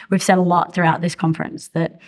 [0.09, 1.99] we've said a lot throughout this conference that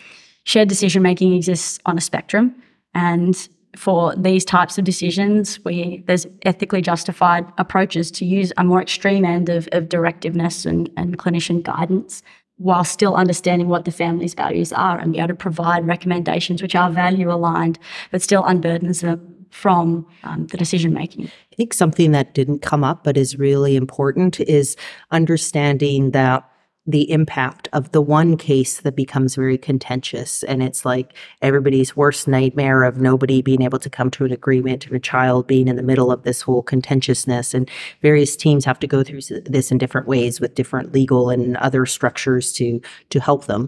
[0.43, 2.55] shared decision making exists on a spectrum.
[2.93, 3.35] And
[3.75, 9.25] for these types of decisions, we there's ethically justified approaches to use a more extreme
[9.25, 12.23] end of, of directiveness and, and clinician guidance
[12.57, 16.75] while still understanding what the family's values are and be able to provide recommendations which
[16.75, 17.77] are value aligned
[18.11, 21.25] but still unburdens them from um, the decision making.
[21.25, 24.75] I think something that didn't come up but is really important is
[25.11, 26.49] understanding that
[26.87, 32.27] the impact of the one case that becomes very contentious and it's like everybody's worst
[32.27, 35.77] nightmare of nobody being able to come to an agreement and a child being in
[35.77, 37.69] the middle of this whole contentiousness and
[38.01, 41.85] various teams have to go through this in different ways with different legal and other
[41.87, 43.67] structures to to help them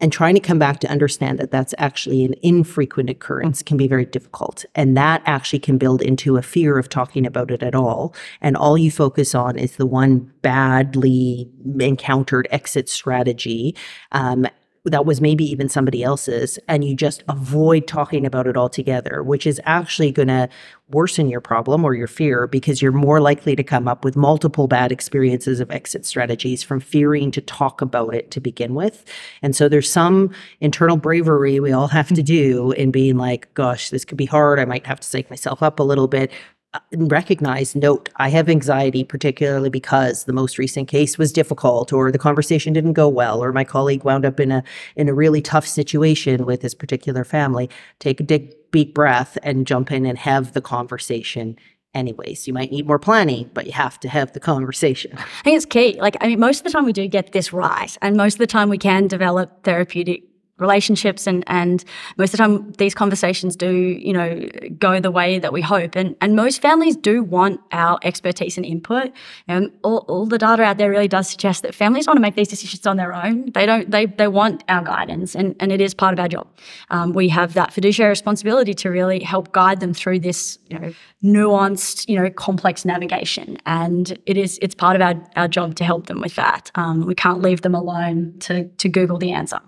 [0.00, 3.88] and trying to come back to understand that that's actually an infrequent occurrence can be
[3.88, 4.64] very difficult.
[4.74, 8.14] And that actually can build into a fear of talking about it at all.
[8.40, 11.48] And all you focus on is the one badly
[11.80, 13.74] encountered exit strategy.
[14.12, 14.46] Um,
[14.90, 19.46] that was maybe even somebody else's and you just avoid talking about it altogether which
[19.46, 20.48] is actually going to
[20.88, 24.68] worsen your problem or your fear because you're more likely to come up with multiple
[24.68, 29.04] bad experiences of exit strategies from fearing to talk about it to begin with.
[29.42, 32.24] And so there's some internal bravery we all have to mm-hmm.
[32.24, 34.60] do in being like gosh this could be hard.
[34.60, 36.30] I might have to psych myself up a little bit
[36.74, 42.10] Uh, recognize, note, I have anxiety, particularly because the most recent case was difficult, or
[42.10, 44.62] the conversation didn't go well, or my colleague wound up in a
[44.96, 47.70] in a really tough situation with his particular family.
[48.00, 51.56] Take a deep, deep breath and jump in and have the conversation
[51.94, 52.46] anyways.
[52.46, 55.12] You might need more planning, but you have to have the conversation.
[55.16, 55.96] I think it's key.
[55.98, 58.38] Like, I mean, most of the time we do get this right, and most of
[58.38, 60.24] the time we can develop therapeutic
[60.58, 61.84] relationships and and
[62.16, 64.40] most of the time these conversations do you know
[64.78, 65.96] go the way that we hope.
[65.96, 69.12] And and most families do want our expertise and input.
[69.48, 72.34] And all, all the data out there really does suggest that families want to make
[72.34, 73.50] these decisions on their own.
[73.52, 76.48] They don't they they want our guidance and and it is part of our job.
[76.90, 80.92] Um, we have that fiduciary responsibility to really help guide them through this you know
[81.22, 83.58] nuanced you know complex navigation.
[83.66, 86.70] And it is it's part of our, our job to help them with that.
[86.76, 89.60] Um, we can't leave them alone to to google the answer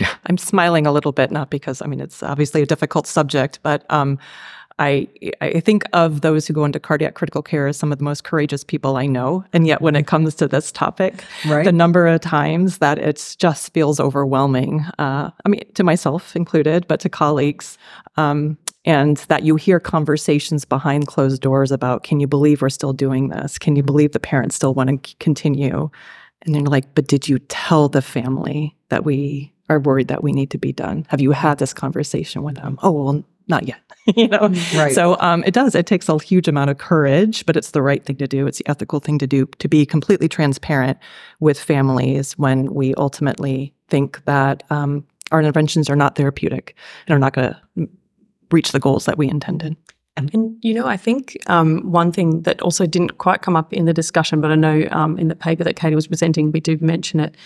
[0.26, 3.84] I'm smiling a little bit, not because I mean it's obviously a difficult subject, but
[3.90, 4.18] um,
[4.80, 5.06] I
[5.40, 8.24] I think of those who go into cardiac critical care as some of the most
[8.24, 11.64] courageous people I know, and yet when it comes to this topic, right.
[11.64, 14.80] the number of times that it just feels overwhelming.
[14.98, 17.78] Uh, I mean, to myself included, but to colleagues.
[18.16, 22.94] Um, and that you hear conversations behind closed doors about, can you believe we're still
[22.94, 23.58] doing this?
[23.58, 25.90] Can you believe the parents still want to continue?
[26.42, 30.32] And they're like, but did you tell the family that we are worried that we
[30.32, 31.06] need to be done.
[31.08, 32.78] Have you had this conversation with them?
[32.82, 33.80] Oh, well, not yet.
[34.16, 34.92] you know, right.
[34.92, 35.74] so um, it does.
[35.74, 38.46] It takes a huge amount of courage, but it's the right thing to do.
[38.46, 40.98] It's the ethical thing to do to be completely transparent
[41.38, 46.74] with families when we ultimately think that um, our interventions are not therapeutic
[47.06, 47.88] and are not going to
[48.50, 49.76] reach the goals that we intended.
[50.16, 53.84] And you know, I think um, one thing that also didn't quite come up in
[53.84, 56.76] the discussion, but I know um, in the paper that Katie was presenting, we do
[56.80, 57.36] mention it,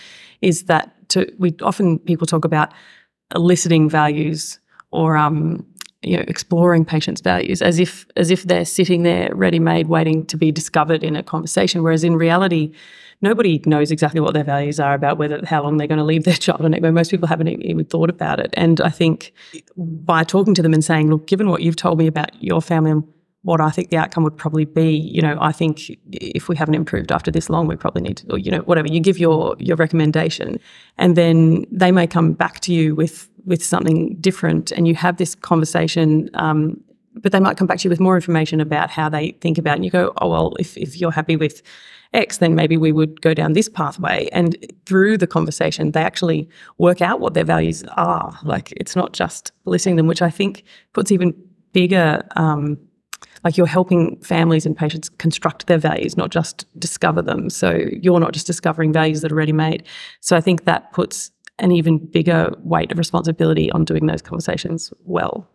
[0.41, 2.73] is that to we often people talk about
[3.33, 4.59] eliciting values
[4.91, 5.65] or um,
[6.01, 10.25] you know exploring patients' values as if as if they're sitting there ready made waiting
[10.27, 12.71] to be discovered in a conversation, whereas in reality
[13.21, 16.23] nobody knows exactly what their values are about whether how long they're going to leave
[16.23, 16.81] their child on it.
[16.81, 18.53] Most people haven't even thought about it.
[18.53, 19.33] And I think
[19.77, 23.01] by talking to them and saying, look, given what you've told me about your family
[23.45, 26.73] what I think the outcome would probably be, you know, I think if we haven't
[26.75, 28.87] improved after this long, we probably need to, or, you know, whatever.
[28.87, 30.59] You give your your recommendation,
[30.97, 35.17] and then they may come back to you with with something different, and you have
[35.17, 36.29] this conversation.
[36.33, 36.81] Um,
[37.17, 39.73] but they might come back to you with more information about how they think about
[39.73, 39.75] it.
[39.75, 41.61] And you go, oh, well, if, if you're happy with
[42.13, 44.27] X, then maybe we would go down this pathway.
[44.33, 48.37] And through the conversation, they actually work out what their values are.
[48.43, 51.33] Like it's not just listening them, which I think puts even
[51.71, 52.77] bigger, um,
[53.45, 57.49] like you're helping families and patients construct their values, not just discover them.
[57.49, 59.83] So you're not just discovering values that are ready made.
[60.19, 64.91] So I think that puts an even bigger weight of responsibility on doing those conversations
[65.05, 65.47] well.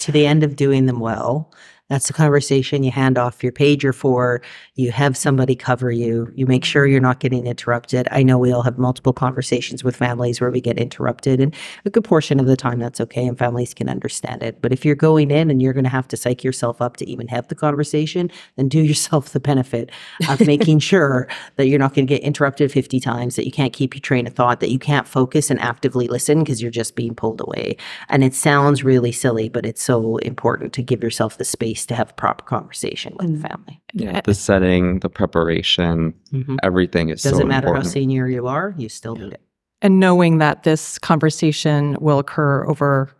[0.00, 1.52] To the end of doing them well,
[1.88, 4.42] that's the conversation you hand off your pager for.
[4.74, 6.32] You have somebody cover you.
[6.34, 8.08] You make sure you're not getting interrupted.
[8.10, 11.90] I know we all have multiple conversations with families where we get interrupted, and a
[11.90, 14.60] good portion of the time that's okay, and families can understand it.
[14.60, 17.08] But if you're going in and you're going to have to psych yourself up to
[17.08, 19.90] even have the conversation, then do yourself the benefit
[20.28, 23.72] of making sure that you're not going to get interrupted 50 times, that you can't
[23.72, 26.96] keep your train of thought, that you can't focus and actively listen because you're just
[26.96, 27.76] being pulled away.
[28.08, 31.94] And it sounds really silly, but it's so important to give yourself the space to
[31.94, 33.82] have a proper conversation with the family.
[33.92, 36.56] Yeah, the setting, the preparation, Mhm.
[36.62, 37.86] everything is Doesn't so matter important.
[37.86, 39.40] how senior you are, you still need it.
[39.82, 43.10] and knowing that this conversation will occur over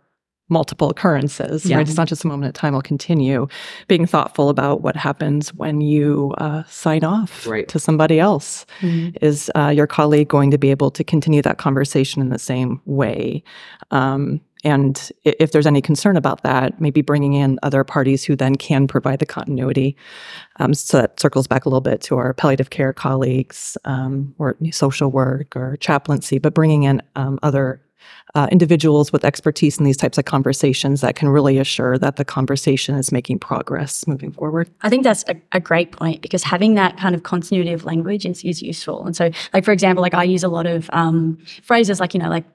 [0.49, 1.75] multiple occurrences Yeah.
[1.77, 3.47] right it's not just a moment of time will continue
[3.89, 7.67] being thoughtful about what happens when you uh, sign off Right.
[7.67, 8.65] to somebody else
[9.21, 12.79] is uh, your colleague going to be able to continue that conversation in the same
[12.85, 13.43] way
[13.91, 18.55] um, and if there's any concern about that maybe bringing in other parties who then
[18.55, 19.95] can provide the continuity
[20.57, 24.55] um, so that circles back a little bit to our palliative care colleagues um, or
[24.71, 27.81] social work or chaplaincy, but bringing in um, other
[28.35, 32.25] uh, individuals with expertise in these types of conversations that can really assure that the
[32.25, 34.69] conversation is making progress moving forward.
[34.81, 38.25] I think that's a, a great point because having that kind of continuity of language
[38.25, 39.05] is, is useful.
[39.05, 42.19] And so, like for example, like I use a lot of um, phrases like you
[42.19, 42.45] know like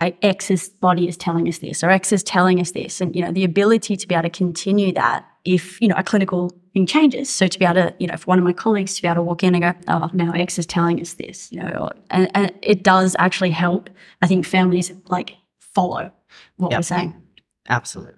[0.00, 3.32] X's body is telling us this or X is telling us this, and you know
[3.32, 7.28] the ability to be able to continue that if you know a clinical thing changes.
[7.28, 9.16] So to be able to you know for one of my colleagues to be able
[9.16, 11.90] to walk in and go, oh now X is telling us this, you know, or,
[12.10, 13.90] and, and it does actually help.
[14.22, 16.12] I think families like follow
[16.56, 16.78] what Yep.
[16.78, 17.22] we're saying.
[17.68, 18.14] Absolutely.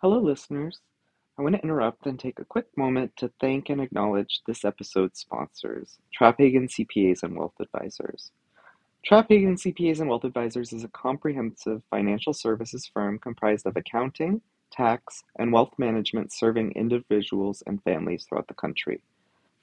[0.00, 0.80] Hello, listeners.
[1.38, 5.20] I want to interrupt and take a quick moment to thank and acknowledge this episode's
[5.20, 8.32] sponsors, Trapagan CPAs and Wealth Advisors.
[9.08, 15.24] Trapagan CPAs and Wealth Advisors is a comprehensive financial services firm comprised of accounting, tax,
[15.38, 19.00] and wealth management serving individuals and families throughout the country.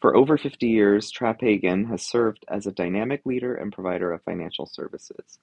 [0.02, 4.66] For over 50 years, Trapagan has served as a dynamic leader and provider of financial
[4.66, 5.38] services.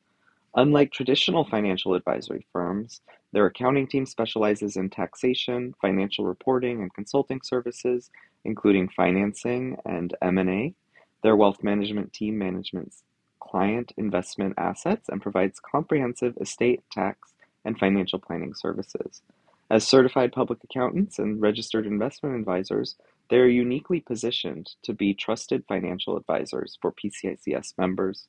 [0.56, 7.40] Unlike traditional financial advisory firms, their accounting team specializes in taxation, financial reporting, and consulting
[7.40, 8.10] services,
[8.44, 10.74] including financing and M&A.
[11.22, 13.04] Their wealth management team manages
[13.42, 19.22] client investment assets and provides comprehensive estate tax and financial planning services.
[19.70, 22.96] As certified public accountants and registered investment advisors,
[23.30, 28.28] they are uniquely positioned to be trusted financial advisors for PCICS members.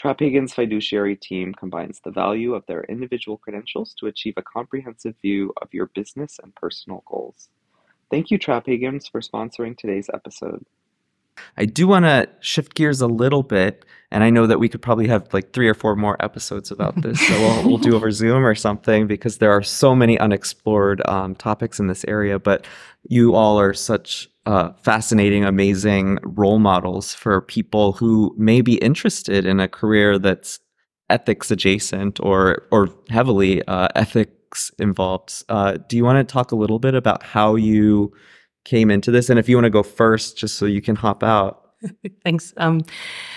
[0.00, 5.52] Trapagan's fiduciary team combines the value of their individual credentials to achieve a comprehensive view
[5.60, 7.48] of your business and personal goals.
[8.10, 10.64] Thank you, Trapagans, for sponsoring today's episode.
[11.56, 14.82] I do want to shift gears a little bit, and I know that we could
[14.82, 18.10] probably have like three or four more episodes about this, so we'll, we'll do over
[18.10, 22.38] Zoom or something because there are so many unexplored um, topics in this area.
[22.38, 22.66] But
[23.08, 29.44] you all are such uh, fascinating, amazing role models for people who may be interested
[29.44, 30.60] in a career that's
[31.10, 35.44] ethics adjacent or or heavily uh, ethics involved.
[35.48, 38.12] Uh, do you want to talk a little bit about how you
[38.66, 41.22] came into this, and if you want to go first, just so you can hop
[41.22, 41.70] out?
[42.24, 42.52] Thanks.
[42.58, 42.82] Um,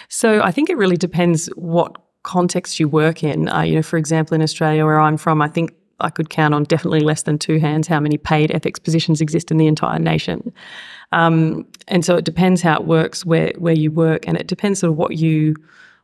[0.10, 3.48] so I think it really depends what context you work in.
[3.48, 6.54] Uh, you know, for example, in Australia, where I'm from, I think I could count
[6.54, 10.00] on definitely less than two hands how many paid ethics positions exist in the entire
[10.00, 10.52] nation.
[11.12, 14.84] Um, and so it depends how it works where where you work, and it depends
[14.84, 15.56] of what you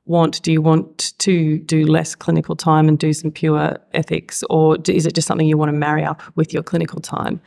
[0.05, 0.41] want.
[0.41, 5.05] Do you want to do less clinical time and do some pure ethics, or is
[5.05, 7.41] it just something you want to marry up with your clinical time?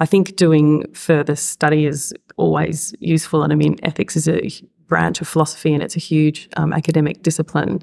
[0.00, 4.50] I think doing further study is always useful, and I mean ethics is a
[4.86, 7.82] branch of philosophy and it's a huge um, academic discipline.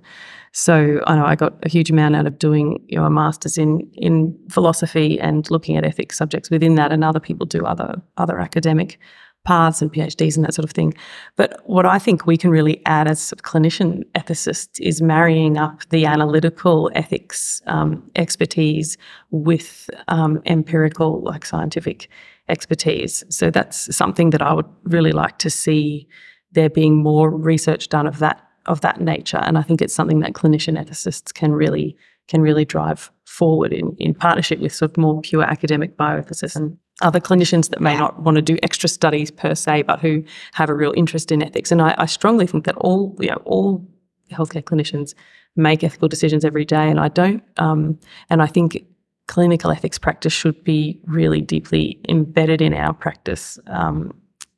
[0.54, 3.90] So I know I got a huge amount out of doing you know, master's in
[3.94, 8.40] in philosophy and looking at ethics subjects within that, and other people do other other
[8.40, 9.00] academic
[9.44, 10.94] paths and PhDs and that sort of thing.
[11.36, 16.06] But what I think we can really add as clinician ethicists is marrying up the
[16.06, 18.98] analytical ethics um, expertise
[19.32, 22.08] with um, empirical, like scientific
[22.50, 23.24] expertise.
[23.30, 26.08] So that's something that I would really like to see
[26.52, 29.38] there being more research done of that of that nature.
[29.38, 33.96] And I think it's something that clinician ethicists can really can really drive forward in,
[33.98, 38.22] in partnership with sort of more pure academic bioethicists and other clinicians that may not
[38.22, 40.24] want to do extra studies per se, but who
[40.54, 41.72] have a real interest in ethics.
[41.72, 43.88] And I, I strongly think that all you know all
[44.32, 45.14] healthcare clinicians
[45.56, 47.44] make ethical decisions every day, and I don't.
[47.58, 48.00] Um,
[48.30, 48.86] and I think
[49.28, 53.60] clinical ethics practice should be really deeply embedded in our practice.
[53.68, 54.14] Um,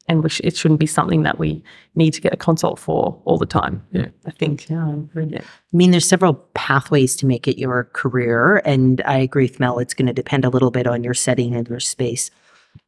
[0.08, 1.64] and which it shouldn't be something that we
[1.95, 3.86] need to get a consult for all the time.
[3.91, 4.70] Yeah, I think.
[4.70, 5.39] Yeah, yeah.
[5.41, 9.80] I mean, there's several pathways to make it your career, and I agree with Mel.
[9.80, 12.32] It's going to depend a little bit on your setting and your space,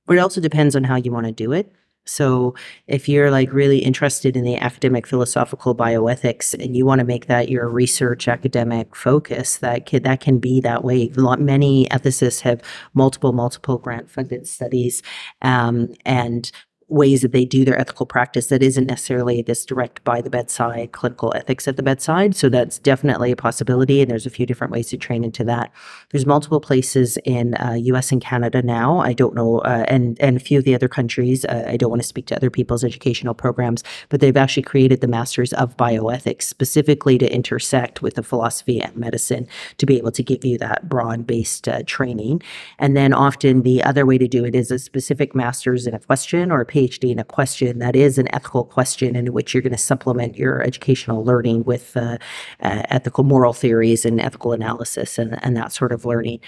[0.06, 1.72] but it also depends on how you want to do it.
[2.06, 2.54] So,
[2.86, 7.26] if you're like really interested in the academic philosophical bioethics and you want to make
[7.26, 11.12] that your research academic focus, that can, that can be that way.
[11.16, 12.62] Many ethicists have
[12.94, 15.02] multiple, multiple grant funded studies,
[15.42, 16.52] um, and
[16.88, 20.92] ways that they do their ethical practice that isn't necessarily this direct by the bedside
[20.92, 22.36] clinical ethics at the bedside.
[22.36, 24.02] So that's definitely a possibility.
[24.02, 25.72] And there's a few different ways to train into that.
[26.12, 29.00] There's multiple places in uh, US and Canada now.
[29.00, 31.44] I don't know, uh, and, and a few of the other countries.
[31.46, 35.02] Uh, I don't want to speak to other people's educational programs, but they've actually created
[35.02, 40.12] the Masters of Bioethics specifically to intersect with the philosophy and medicine to be able
[40.12, 42.44] to give you that broad based uh, training.
[42.78, 46.00] And then often the other way to do it is a specific master's in a
[46.00, 49.64] question or a PhD in a question that is an ethical question in which you're
[49.64, 52.18] going to supplement your educational learning with uh,
[52.60, 56.40] uh, ethical moral theories and ethical analysis and, and that sort of learning.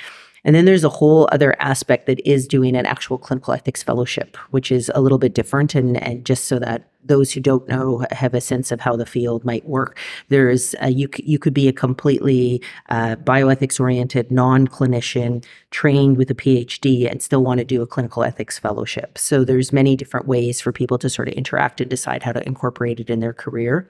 [0.43, 4.37] And then there's a whole other aspect that is doing an actual clinical ethics fellowship,
[4.51, 5.75] which is a little bit different.
[5.75, 9.05] And, and just so that those who don't know have a sense of how the
[9.05, 9.97] field might work,
[10.29, 16.31] there's a, you you could be a completely uh, bioethics oriented non clinician trained with
[16.31, 19.17] a PhD and still want to do a clinical ethics fellowship.
[19.17, 22.45] So there's many different ways for people to sort of interact and decide how to
[22.45, 23.89] incorporate it in their career.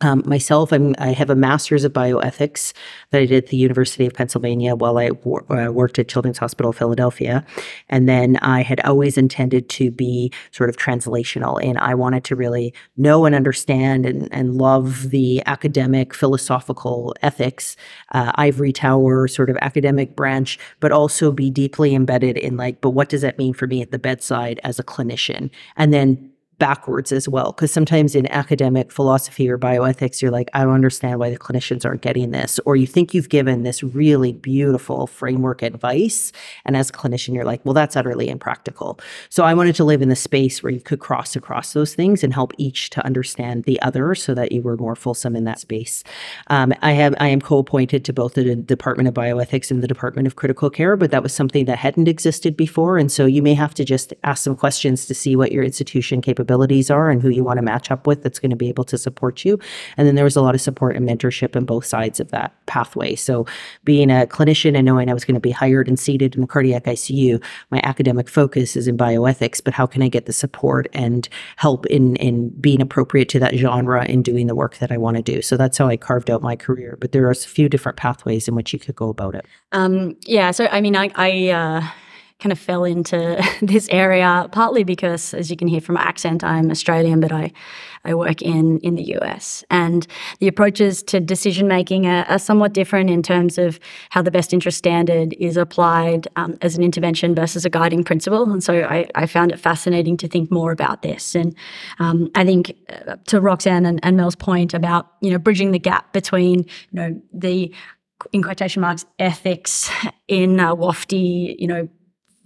[0.00, 2.72] Um, myself, I'm, i have a master's of bioethics
[3.10, 6.38] that I did at the University of Pennsylvania while I wor- uh, worked at Children's
[6.38, 7.44] Hospital Philadelphia.
[7.88, 12.36] And then I had always intended to be sort of translational, and I wanted to
[12.36, 17.76] really know and understand and, and love the academic philosophical ethics,
[18.12, 22.90] uh, ivory tower sort of academic branch, but also be deeply embedded in like, but
[22.90, 25.50] what does that mean for me at the bedside as a clinician?
[25.76, 27.52] And then backwards as well.
[27.52, 31.84] Because sometimes in academic philosophy or bioethics, you're like, I don't understand why the clinicians
[31.84, 32.60] aren't getting this.
[32.64, 36.32] Or you think you've given this really beautiful framework advice.
[36.64, 39.00] And as a clinician, you're like, well, that's utterly impractical.
[39.28, 42.22] So I wanted to live in the space where you could cross across those things
[42.22, 45.58] and help each to understand the other so that you were more fulsome in that
[45.58, 46.04] space.
[46.48, 50.26] Um, I have I am co-appointed to both the Department of Bioethics and the Department
[50.26, 52.98] of Critical Care, but that was something that hadn't existed before.
[52.98, 56.20] And so you may have to just ask some questions to see what your institution
[56.20, 58.68] capability capabilities are and who you want to match up with that's going to be
[58.68, 59.58] able to support you.
[59.96, 62.54] And then there was a lot of support and mentorship in both sides of that
[62.66, 63.14] pathway.
[63.14, 63.46] So
[63.84, 66.46] being a clinician and knowing I was going to be hired and seated in the
[66.46, 70.86] cardiac ICU, my academic focus is in bioethics, but how can I get the support
[70.92, 74.98] and help in in being appropriate to that genre in doing the work that I
[74.98, 75.40] want to do?
[75.40, 76.98] So that's how I carved out my career.
[77.00, 79.46] But there are a few different pathways in which you could go about it.
[79.72, 80.50] Um, yeah.
[80.50, 81.88] So I mean, I, I uh
[82.40, 86.44] kind of fell into this area partly because, as you can hear from my accent,
[86.44, 87.52] I'm Australian, but I,
[88.04, 89.64] I work in, in the US.
[89.70, 90.06] And
[90.40, 93.80] the approaches to decision making are, are somewhat different in terms of
[94.10, 98.50] how the best interest standard is applied um, as an intervention versus a guiding principle.
[98.50, 101.34] And so I, I, found it fascinating to think more about this.
[101.34, 101.56] And
[101.98, 102.76] um, I think
[103.08, 106.92] uh, to Roxanne and, and Mel's point about you know bridging the gap between you
[106.92, 107.74] know the
[108.32, 109.90] in quotation marks ethics
[110.28, 111.88] in uh, wafty you know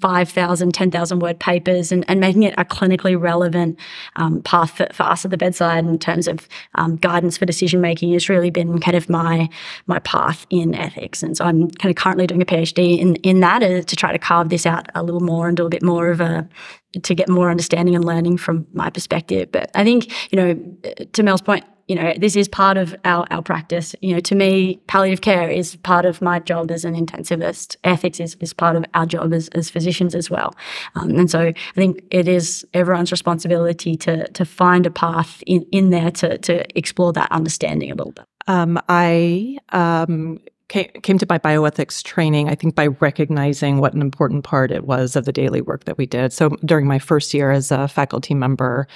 [0.00, 3.78] 5,000, 10,000 word papers and, and making it a clinically relevant
[4.16, 7.80] um, path for, for, us at the bedside in terms of um, guidance for decision
[7.80, 9.48] making has really been kind of my
[9.86, 11.22] my path in ethics.
[11.22, 14.12] And so I'm kind of currently doing a PhD in, in that uh, to try
[14.12, 16.48] to carve this out a little more and do a bit more of a
[17.02, 19.50] to get more understanding and learning from my perspective.
[19.52, 23.26] But I think, you know, to Mel's point, you know, this is part of our,
[23.30, 23.94] our practice.
[24.00, 27.76] You know, to me, palliative care is part of my job as an intensivist.
[27.82, 30.54] Ethics is, is part of our job as, as physicians as well.
[30.94, 35.66] Um, and so I think it is everyone's responsibility to to find a path in,
[35.72, 38.26] in there to, to explore that understanding a little bit.
[38.46, 44.02] Um, I um, came, came to my bioethics training, I think, by recognizing what an
[44.02, 46.32] important part it was of the daily work that we did.
[46.32, 48.86] So during my first year as a faculty member,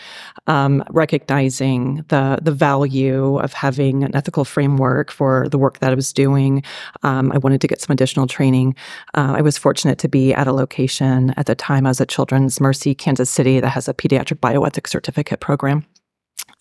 [0.47, 5.95] um, recognizing the the value of having an ethical framework for the work that I
[5.95, 6.62] was doing,
[7.03, 8.75] um, I wanted to get some additional training.
[9.14, 11.87] Uh, I was fortunate to be at a location at the time.
[11.87, 15.85] I was at Children's Mercy Kansas City that has a pediatric bioethics certificate program.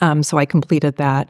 [0.02, 1.30] Um, so I completed that.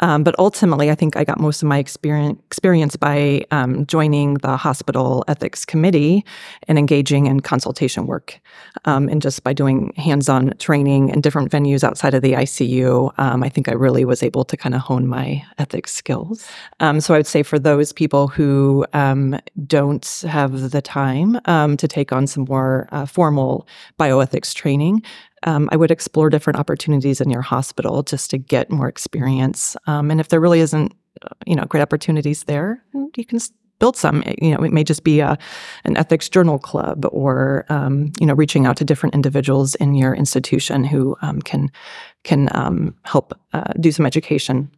[0.00, 4.34] Um, but ultimately, I think I got most of my experience, experience by um, joining
[4.34, 6.24] the hospital ethics committee
[6.68, 8.40] and engaging in consultation work.
[8.84, 13.12] Um, and just by doing hands on training in different venues outside of the ICU,
[13.18, 16.46] um, I think I really was able to kind of hone my ethics skills.
[16.80, 18.86] Um, so I would say for those people who
[19.66, 21.40] don't have the time
[21.76, 23.66] to take on some more uh, formal
[23.98, 25.02] bioethics training,
[25.44, 29.76] um, I would explore different opportunities in your hospital just to get more experience.
[29.86, 30.92] Um, and if there really isn't,
[31.22, 32.82] uh, you know, great opportunities there,
[33.16, 33.38] you can
[33.78, 34.22] build some.
[34.40, 35.36] You know, it may just be a
[35.84, 40.14] an ethics journal club, or um, you know, reaching out to different individuals in your
[40.14, 41.70] institution who um, can
[42.22, 44.70] can um, help uh, do some education.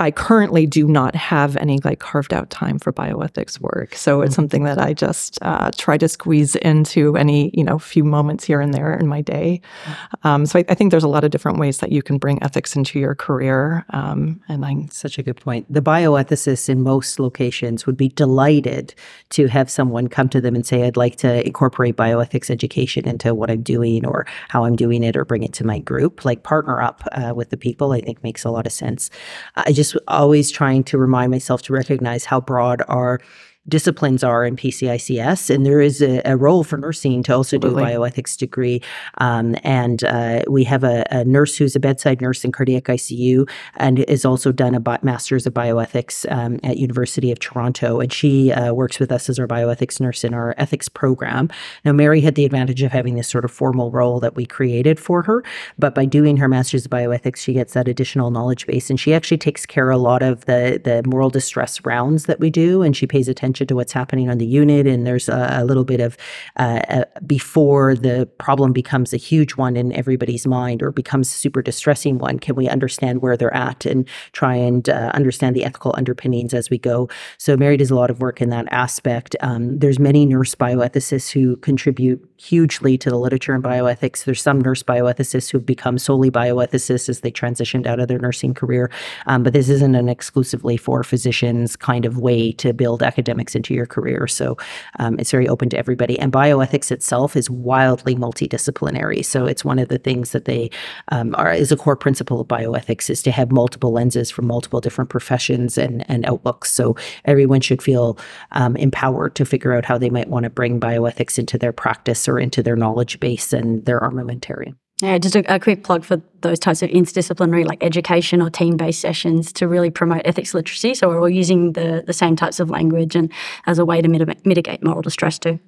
[0.00, 3.94] I currently do not have any like carved out time for bioethics work.
[3.94, 4.36] So it's mm.
[4.36, 8.62] something that I just uh, try to squeeze into any, you know, few moments here
[8.62, 9.60] and there in my day.
[9.84, 9.96] Mm.
[10.24, 12.42] Um, so I, I, think there's a lot of different ways that you can bring
[12.42, 13.84] ethics into your career.
[13.90, 15.70] Um, and I such a good point.
[15.70, 18.94] The bioethicists in most locations would be delighted
[19.30, 23.34] to have someone come to them and say, I'd like to incorporate bioethics education into
[23.34, 26.24] what I'm doing or how I'm doing it or bring it to my group.
[26.24, 29.10] Like partner up uh, with the people, I think makes a lot of sense.
[29.56, 33.20] I just always trying to remind myself to recognize how broad our
[33.68, 37.82] disciplines are in PCICS, and there is a, a role for nursing to also Absolutely.
[37.82, 38.82] do a bioethics degree.
[39.18, 43.48] Um, and uh, we have a, a, nurse who's a bedside nurse in cardiac ICU
[43.76, 48.12] and has also done a bi- master's of bioethics um, at University of Toronto, and
[48.12, 51.48] she uh, works with us as our bioethics nurse in our ethics program.
[51.84, 54.98] Now, Mary had the advantage of having this sort of formal role that we created
[54.98, 55.44] for her,
[55.78, 59.12] but by doing her master's of bioethics, she gets that additional knowledge base, and she
[59.12, 62.96] actually takes care a lot of the the moral distress rounds that we do, and
[62.96, 65.84] she pays attention attention to what's happening on the unit, and there's a, a little
[65.84, 66.16] bit of
[66.56, 71.32] uh, uh, before the problem becomes a huge one in everybody's mind or becomes a
[71.32, 72.38] super distressing one.
[72.38, 76.70] Can we understand where they're at and try and uh, understand the ethical underpinnings as
[76.70, 77.08] we go?
[77.38, 79.36] So Mary does a lot of work in that aspect.
[79.40, 84.24] Um, there's many nurse bioethicists who contribute hugely to the literature in bioethics.
[84.24, 88.54] There's some nurse bioethicists who've become solely bioethicists as they transitioned out of their nursing
[88.54, 88.90] career,
[89.26, 93.54] um, but this isn't an exclusively for physicians kind of way to build academic academics
[93.54, 94.26] into your career.
[94.26, 94.56] So
[94.98, 96.18] um, it's very open to everybody.
[96.18, 99.24] And bioethics itself is wildly multidisciplinary.
[99.24, 100.70] So it's one of the things that they
[101.08, 104.80] um, are is a core principle of bioethics is to have multiple lenses from multiple
[104.80, 106.70] different professions and, and outlooks.
[106.70, 108.18] So everyone should feel
[108.52, 112.28] um, empowered to figure out how they might want to bring bioethics into their practice
[112.28, 114.76] or into their knowledge base and their armamentarium.
[115.02, 119.00] Yeah, just a, a, quick plug for those types of interdisciplinary, like education or team-based
[119.00, 120.94] sessions, to really promote ethics literacy.
[120.94, 123.32] So we're all using the the same types of language and
[123.66, 125.58] as a way to mit- mitigate moral distress too.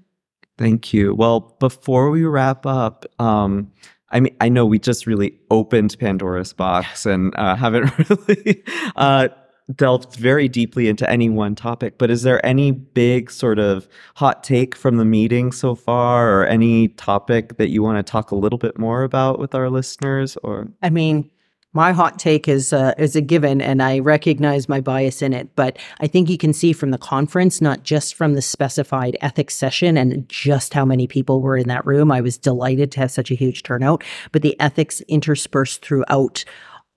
[0.58, 1.14] Thank you.
[1.14, 3.72] Well, before we wrap up, um,
[4.10, 8.62] I mean, I know we just really opened Pandora's box and uh, haven't really
[8.96, 9.28] uh,
[9.74, 14.42] delved very deeply into any one topic, but is there any big sort of hot
[14.42, 18.36] take from the meeting so far or any topic that you want to talk a
[18.36, 21.30] little bit more about with our listeners or I mean,
[21.74, 25.54] my hot take is uh, is a given, and I recognize my bias in it.
[25.56, 29.54] But I think you can see from the conference, not just from the specified ethics
[29.56, 32.12] session and just how many people were in that room.
[32.12, 36.44] I was delighted to have such a huge turnout, but the ethics interspersed throughout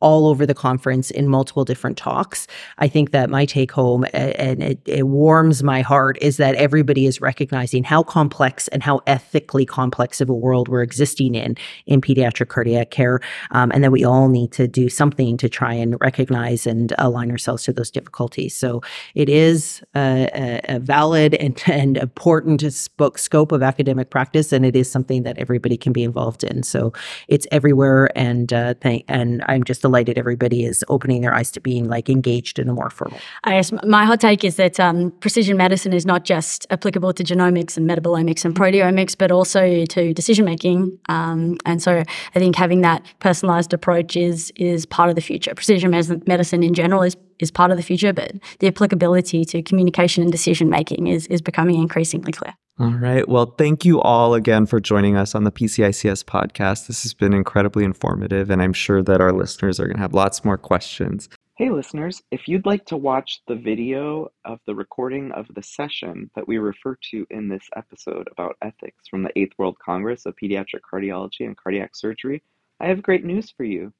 [0.06, 2.46] all over the conference in multiple different talks.
[2.78, 7.08] I think that my take home, and it, it, warms my heart, is that everybody
[7.08, 12.02] is recognizing how complex and how ethically complex of a world we're existing in in
[12.02, 16.00] pediatric cardiac care, um, and that we all need to do something to try and
[16.00, 18.56] recognize and align ourselves to those difficulties.
[18.56, 18.84] So
[19.16, 24.92] it is a, a valid and, and important scope of academic practice, and it is
[24.92, 26.62] something that everybody can be involved in.
[26.62, 26.94] So
[27.28, 31.50] it's everywhere, and uh, thank, and I'm just delighted delighted everybody is opening their eyes
[31.52, 33.18] to being like engaged in a more formal.
[33.46, 37.24] I guess my hot take is that um, precision medicine is not just applicable to
[37.24, 41.00] genomics and metabolomics and proteomics, but also to decision making.
[41.08, 42.04] Um, and so
[42.36, 45.56] I think having that personalized approach is is part of the future.
[45.56, 50.24] Precision medicine in general is is part of the future, but the applicability to communication
[50.24, 52.54] and decision making is is becoming increasingly clear.
[52.78, 53.26] All right.
[53.26, 56.88] Well, thank you all again for joining us on the PCICS podcast.
[56.88, 60.14] This has been incredibly informative, and I'm sure that our listeners are going to have
[60.14, 61.30] lots more questions.
[61.56, 66.30] Hey, listeners, if you'd like to watch the video of the recording of the session
[66.36, 70.36] that we refer to in this episode about ethics from the 8th World Congress of
[70.36, 72.44] Pediatric Cardiology and Cardiac Surgery,
[72.82, 73.94] I have great news for you.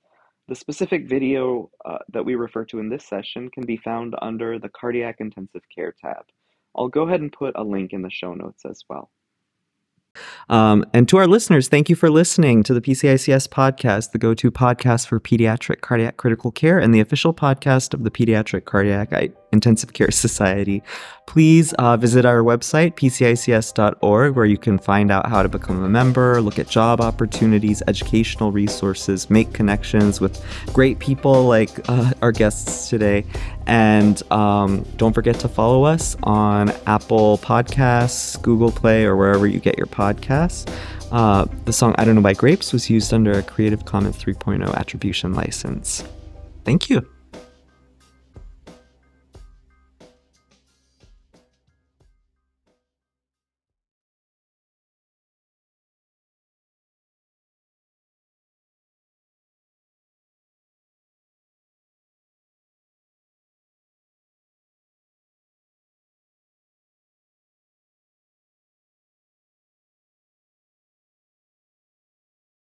[0.49, 4.59] The specific video uh, that we refer to in this session can be found under
[4.59, 6.25] the Cardiac Intensive Care tab.
[6.75, 9.11] I'll go ahead and put a link in the show notes as well.
[10.49, 14.35] Um, and to our listeners, thank you for listening to the PCICS podcast, the go
[14.35, 19.13] to podcast for pediatric cardiac critical care and the official podcast of the Pediatric Cardiac
[19.55, 20.83] Intensive Care Society.
[21.27, 25.89] Please uh, visit our website, pcics.org, where you can find out how to become a
[25.89, 30.45] member, look at job opportunities, educational resources, make connections with
[30.75, 33.25] great people like uh, our guests today.
[33.67, 39.61] And um, don't forget to follow us on Apple Podcasts, Google Play, or wherever you
[39.61, 40.71] get your podcasts.
[41.11, 44.75] Uh, the song I Don't Know by Grapes was used under a Creative Commons 3.0
[44.75, 46.05] attribution license.
[46.65, 47.14] Thank you.